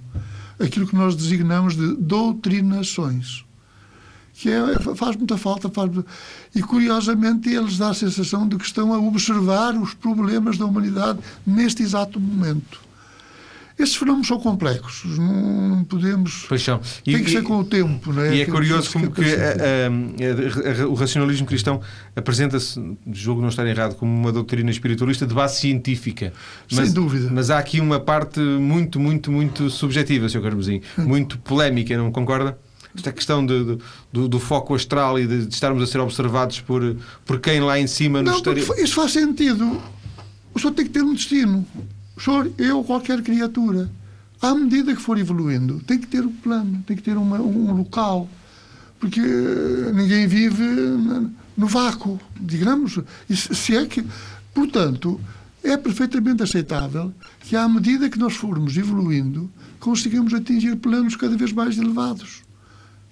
aquilo 0.60 0.88
que 0.88 0.96
nós 0.96 1.16
designamos 1.16 1.76
de 1.76 1.96
doutrinações. 1.96 3.46
Que 4.34 4.50
é, 4.50 4.80
faz 4.96 5.16
muita 5.16 5.38
falta. 5.38 5.70
Faz, 5.70 5.92
e, 6.54 6.62
curiosamente, 6.62 7.50
eles 7.50 7.78
dão 7.78 7.90
a 7.90 7.94
sensação 7.94 8.48
de 8.48 8.56
que 8.56 8.66
estão 8.66 8.94
a 8.94 9.00
observar 9.00 9.76
os 9.76 9.94
problemas 9.94 10.58
da 10.58 10.66
humanidade 10.66 11.20
neste 11.46 11.82
exato 11.82 12.20
momento. 12.20 12.87
Esses 13.78 13.96
fenómenos 13.96 14.28
são 14.28 14.40
complexos, 14.40 15.20
não, 15.20 15.84
podemos. 15.84 16.48
Paixão. 16.50 16.82
E, 17.06 17.14
tem 17.14 17.24
que 17.24 17.30
ser 17.30 17.44
com 17.44 17.60
o 17.60 17.64
tempo, 17.64 18.12
não 18.12 18.24
é? 18.24 18.36
E 18.36 18.42
é 18.42 18.46
curioso 18.46 18.92
como 18.92 19.12
que, 19.12 19.22
a, 19.22 19.86
a, 19.86 20.84
a, 20.84 20.88
o 20.88 20.96
racionalismo 20.96 21.46
cristão 21.46 21.80
apresenta-se, 22.16 22.82
jogo 23.12 23.40
não 23.40 23.50
estar 23.50 23.68
errado, 23.68 23.96
como 23.96 24.12
uma 24.12 24.32
doutrina 24.32 24.72
espiritualista 24.72 25.28
de 25.28 25.34
base 25.36 25.60
científica. 25.60 26.34
Mas, 26.72 26.88
Sem 26.88 26.94
dúvida. 26.94 27.30
Mas 27.32 27.52
há 27.52 27.60
aqui 27.60 27.80
uma 27.80 28.00
parte 28.00 28.40
muito, 28.40 29.00
muito, 29.00 29.32
muito 29.32 29.70
subjetiva, 29.70 30.28
Sr. 30.28 30.42
Carmozinho, 30.42 30.82
muito 30.98 31.38
polémica, 31.38 31.96
não 31.96 32.12
concorda? 32.12 32.58
Esta 32.96 33.12
questão 33.12 33.46
de, 33.46 33.64
de, 33.64 33.78
do, 34.12 34.28
do, 34.28 34.40
foco 34.40 34.74
astral 34.74 35.20
e 35.20 35.28
de, 35.28 35.46
de, 35.46 35.54
estarmos 35.54 35.84
a 35.84 35.86
ser 35.86 36.00
observados 36.00 36.62
por, 36.62 36.96
por 37.24 37.40
quem 37.40 37.60
lá 37.60 37.80
em 37.80 37.86
cima 37.86 38.24
nos 38.24 38.32
não, 38.32 38.38
estaria. 38.38 38.84
Isso 38.84 38.96
faz 38.96 39.12
sentido. 39.12 39.80
O 40.52 40.60
senhor 40.60 40.74
tem 40.74 40.86
que 40.86 40.92
ter 40.92 41.04
um 41.04 41.14
destino. 41.14 41.64
Senhor, 42.20 42.52
eu, 42.58 42.84
qualquer 42.84 43.22
criatura, 43.22 43.90
à 44.42 44.54
medida 44.56 44.96
que 44.96 45.02
for 45.02 45.18
evoluindo, 45.18 45.80
tem 45.86 46.00
que 46.00 46.08
ter 46.08 46.26
um 46.26 46.34
plano, 46.34 46.84
tem 46.86 46.96
que 46.96 47.04
ter 47.04 47.18
uma, 47.18 47.40
um 47.40 47.76
local. 47.76 48.30
Porque 49.00 49.22
ninguém 49.94 50.28
vive 50.28 50.64
no 51.56 51.68
vácuo, 51.68 52.20
digamos. 52.40 53.00
Se 53.30 53.76
é 53.76 53.86
que, 53.86 54.04
portanto, 54.54 55.20
é 55.64 55.78
perfeitamente 55.78 56.42
aceitável 56.42 57.14
que, 57.42 57.56
à 57.56 57.68
medida 57.68 58.10
que 58.10 58.18
nós 58.18 58.36
formos 58.36 58.78
evoluindo, 58.78 59.50
consigamos 59.80 60.34
atingir 60.34 60.76
planos 60.78 61.16
cada 61.16 61.36
vez 61.38 61.52
mais 61.52 61.78
elevados 61.78 62.42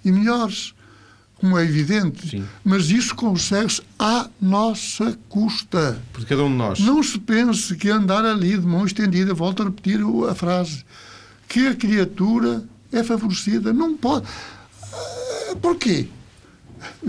e 0.04 0.10
melhores, 0.10 0.74
como 1.38 1.58
é 1.58 1.64
evidente. 1.64 2.28
Sim. 2.28 2.44
Mas 2.64 2.88
isso 2.90 3.14
consegue-se 3.14 3.82
à 3.98 4.28
nossa 4.40 5.18
custa. 5.28 6.00
Por 6.12 6.24
cada 6.24 6.44
um 6.44 6.50
de 6.50 6.56
nós. 6.56 6.80
Não 6.80 7.02
se 7.02 7.18
pense 7.18 7.74
que 7.76 7.88
andar 7.88 8.24
ali 8.24 8.56
de 8.58 8.66
mão 8.66 8.86
estendida, 8.86 9.34
volto 9.34 9.62
a 9.62 9.66
repetir 9.66 10.00
a 10.28 10.34
frase, 10.34 10.84
que 11.48 11.66
a 11.66 11.74
criatura 11.74 12.64
é 12.90 13.02
favorecida. 13.02 13.72
Não 13.72 13.96
pode. 13.96 14.26
Ah, 14.92 15.56
porquê? 15.60 16.08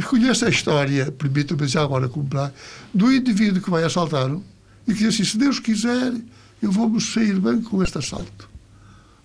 Conhece 0.09 0.45
a 0.45 0.49
história, 0.49 1.11
permita-me 1.11 1.67
já 1.67 1.81
agora 1.83 2.09
comprar, 2.09 2.53
do 2.93 3.11
indivíduo 3.11 3.61
que 3.61 3.69
vai 3.69 3.83
assaltar 3.83 4.29
e 4.87 4.93
que 4.93 4.99
diz 4.99 5.13
assim: 5.13 5.23
se 5.23 5.37
Deus 5.37 5.59
quiser, 5.59 6.13
eu 6.61 6.71
vou-me 6.71 6.99
sair 6.99 7.39
bem 7.39 7.61
com 7.61 7.83
este 7.83 7.97
assalto. 7.97 8.49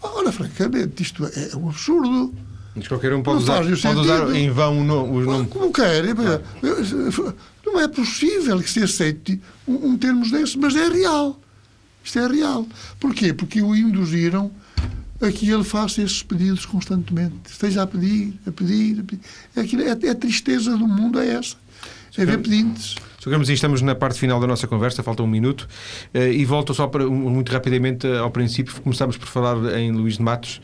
Ora, 0.03 0.32
francamente, 0.32 1.03
isto 1.03 1.24
é 1.24 1.57
um 1.57 1.68
absurdo. 1.68 2.34
Mas 2.74 2.88
qualquer 2.88 3.12
um 3.12 3.22
pode, 3.22 3.42
usar, 3.42 3.62
pode 3.62 4.00
usar, 4.00 4.34
em 4.34 4.50
vão 4.50 4.80
os 4.80 5.26
nomes. 5.26 5.48
Como 5.48 5.72
quer. 5.72 6.04
Ah. 6.08 7.34
Não 7.64 7.78
é 7.78 7.86
possível 7.86 8.58
que 8.60 8.70
se 8.70 8.82
aceite 8.82 9.40
um, 9.68 9.90
um 9.90 9.98
termo 9.98 10.28
desses, 10.30 10.56
mas 10.56 10.74
é 10.74 10.88
real. 10.88 11.38
Isto 12.02 12.18
é 12.18 12.26
real. 12.26 12.66
Porquê? 12.98 13.32
Porque 13.32 13.62
o 13.62 13.76
induziram 13.76 14.50
a 15.20 15.30
que 15.30 15.48
ele 15.48 15.62
faça 15.62 16.02
esses 16.02 16.22
pedidos 16.22 16.66
constantemente. 16.66 17.34
Esteja 17.46 17.82
a 17.82 17.86
pedir, 17.86 18.34
a 18.46 18.50
pedir, 18.50 19.00
a 19.00 19.04
pedir. 19.04 19.20
É, 19.54 19.60
aquilo, 19.60 19.82
é, 19.82 19.96
é 20.06 20.10
a 20.10 20.14
tristeza 20.14 20.76
do 20.76 20.88
mundo, 20.88 21.20
é 21.20 21.28
essa. 21.28 21.56
É 22.16 22.26
ver 22.26 22.38
pedintes. 22.38 22.96
Sr. 23.18 23.52
estamos 23.52 23.80
na 23.80 23.94
parte 23.94 24.18
final 24.18 24.40
da 24.40 24.46
nossa 24.46 24.66
conversa, 24.66 25.02
falta 25.02 25.22
um 25.22 25.26
minuto, 25.26 25.68
eh, 26.12 26.32
e 26.32 26.44
volto 26.44 26.74
só 26.74 26.88
para, 26.88 27.06
muito 27.06 27.52
rapidamente 27.52 28.06
ao 28.06 28.30
princípio, 28.30 28.74
começámos 28.82 29.16
por 29.16 29.28
falar 29.28 29.78
em 29.78 29.92
Luís 29.92 30.16
de 30.16 30.22
Matos, 30.22 30.60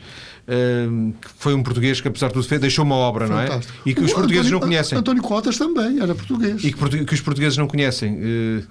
eh, 0.49 0.87
que 1.21 1.29
foi 1.37 1.53
um 1.53 1.61
português 1.61 2.01
que, 2.01 2.07
apesar 2.07 2.27
de 2.27 2.33
tudo, 2.33 2.47
fez, 2.47 2.59
deixou 2.59 2.83
uma 2.83 2.95
obra, 2.95 3.27
Fantástico. 3.27 3.73
não 3.73 3.79
é? 3.85 3.89
E 3.89 3.93
que 3.93 4.01
os 4.01 4.11
portugueses 4.11 4.47
António, 4.47 4.59
não 4.59 4.67
conhecem. 4.67 4.97
António 4.97 5.23
Cotas 5.23 5.57
também 5.57 5.99
era 6.01 6.15
português. 6.15 6.63
E 6.63 6.73
que, 6.73 7.05
que 7.05 7.13
os 7.13 7.21
portugueses 7.21 7.57
não 7.57 7.67
conhecem. 7.67 8.17
Eh, 8.19 8.63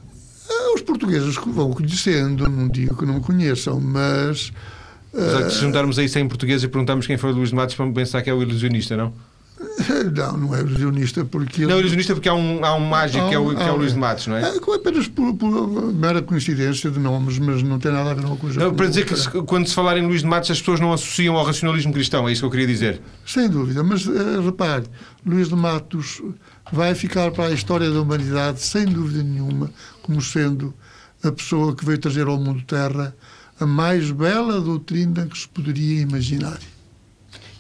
ah, 0.51 0.75
os 0.75 0.83
portugueses 0.83 1.35
vão 1.37 1.71
conhecendo, 1.73 2.49
não 2.49 2.69
digo 2.69 2.97
que 2.97 3.07
não 3.07 3.21
conheçam, 3.21 3.81
mas 3.81 4.53
Apesar 5.13 5.51
se 5.51 5.61
juntarmos 5.61 5.99
aí 5.99 6.09
100 6.09 6.29
portugueses 6.29 6.65
e 6.65 6.69
perguntarmos 6.69 7.07
quem 7.07 7.17
foi 7.17 7.31
o 7.31 7.35
Luís 7.35 7.49
de 7.49 7.55
Matos, 7.55 7.75
vamos 7.75 7.95
pensar 7.95 8.23
que 8.23 8.29
é 8.29 8.35
o 8.35 8.43
ilusionista, 8.43 8.97
não? 8.97 9.13
Não, 10.15 10.37
não 10.37 10.55
é 10.55 10.61
ilusionista 10.61 11.25
porque. 11.25 11.67
Não 11.67 11.77
é 11.77 11.81
ilusionista 11.81 12.15
porque 12.15 12.29
há 12.29 12.35
um, 12.35 12.65
há 12.65 12.75
um 12.75 12.85
mágico 12.85 13.25
um, 13.25 13.29
que, 13.29 13.35
é 13.35 13.39
o, 13.39 13.55
que 13.55 13.63
é 13.63 13.71
o 13.71 13.77
Luís 13.77 13.93
de 13.93 13.99
Matos, 13.99 14.27
não 14.27 14.37
é? 14.37 14.43
É 14.43 14.75
apenas 14.75 15.09
por, 15.09 15.35
por, 15.35 15.93
mera 15.93 16.23
coincidência 16.23 16.91
de 16.91 16.99
nomes, 16.99 17.39
mas 17.39 17.63
não 17.63 17.79
tem 17.79 17.93
nada 17.93 18.11
a 18.11 18.15
ver 18.15 18.23
com 18.23 18.29
uma 18.29 18.37
coisa. 18.37 18.61
Não, 18.61 18.75
para 18.75 18.87
dizer 18.87 19.05
que 19.05 19.17
se, 19.17 19.29
quando 19.29 19.67
se 19.67 19.75
falar 19.75 19.97
em 19.97 20.07
Luís 20.07 20.21
de 20.23 20.27
Matos 20.27 20.51
as 20.51 20.59
pessoas 20.59 20.81
não 20.81 20.93
associam 20.93 21.37
ao 21.37 21.45
racionalismo 21.45 21.93
cristão, 21.93 22.29
é 22.29 22.33
isso 22.33 22.43
que 22.43 22.47
eu 22.47 22.51
queria 22.51 22.67
dizer. 22.67 23.01
Sem 23.27 23.49
dúvida, 23.49 23.83
mas 23.83 24.07
uh, 24.07 24.41
repare, 24.45 24.85
Luís 25.25 25.49
de 25.49 25.57
Matos 25.57 26.23
vai 26.73 26.95
ficar 26.95 27.31
para 27.31 27.47
a 27.47 27.53
história 27.53 27.91
da 27.91 28.01
humanidade, 28.01 28.61
sem 28.61 28.85
dúvida 28.85 29.23
nenhuma, 29.23 29.71
como 30.03 30.21
sendo 30.23 30.75
a 31.23 31.33
pessoa 31.33 31.75
que 31.75 31.85
veio 31.85 31.99
trazer 31.99 32.27
ao 32.27 32.39
mundo 32.39 32.63
terra 32.65 33.15
a 33.61 33.67
mais 33.67 34.11
bela 34.11 34.61
doutrina 34.61 35.27
que 35.27 35.37
se 35.37 35.49
poderia 35.49 36.03
imaginar. 36.03 36.59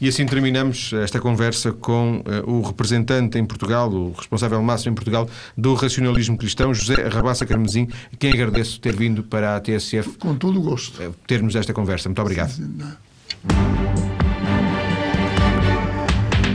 E 0.00 0.08
assim 0.08 0.24
terminamos 0.26 0.92
esta 0.92 1.18
conversa 1.18 1.72
com 1.72 2.18
uh, 2.18 2.50
o 2.50 2.62
representante 2.62 3.36
em 3.36 3.44
Portugal, 3.44 3.90
o 3.90 4.12
responsável 4.12 4.62
máximo 4.62 4.92
em 4.92 4.94
Portugal 4.94 5.28
do 5.56 5.74
racionalismo 5.74 6.38
cristão, 6.38 6.72
José 6.72 6.94
Rabassa 7.08 7.44
Carmesim, 7.44 7.88
a 8.12 8.16
quem 8.16 8.32
agradeço 8.32 8.80
ter 8.80 8.94
vindo 8.94 9.24
para 9.24 9.56
a 9.56 9.60
TSF. 9.60 10.16
Com 10.18 10.36
todo 10.36 10.60
o 10.60 10.62
gosto. 10.62 11.02
Uh, 11.02 11.12
termos 11.26 11.56
esta 11.56 11.72
conversa. 11.72 12.08
Muito 12.08 12.22
obrigado. 12.22 12.52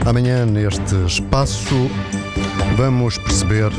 Amanhã, 0.06 0.46
neste 0.46 0.94
espaço, 1.06 1.90
vamos 2.76 3.18
perceber 3.18 3.70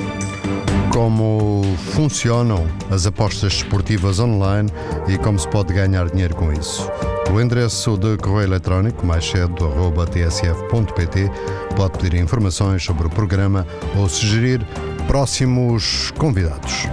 como 0.92 1.62
funcionam 1.94 2.66
as 2.90 3.06
apostas 3.06 3.54
esportivas 3.54 4.20
online 4.20 4.70
e 5.08 5.18
como 5.18 5.38
se 5.38 5.48
pode 5.50 5.74
ganhar 5.74 6.10
dinheiro 6.10 6.36
com 6.36 6.52
isso. 6.54 6.90
O 7.34 7.42
endereço 7.42 7.98
de 7.98 8.18
correio 8.18 8.48
eletrónico 8.48 9.06
mais 9.06 9.26
cedo 9.26 9.68
tsf.pt 10.06 11.30
pode 11.76 11.98
pedir 11.98 12.22
informações 12.22 12.84
sobre 12.84 13.08
o 13.08 13.10
programa 13.10 13.68
ou 13.98 14.08
sugerir 14.08 14.66
próximos 15.08 16.12
convidados. 16.18 16.88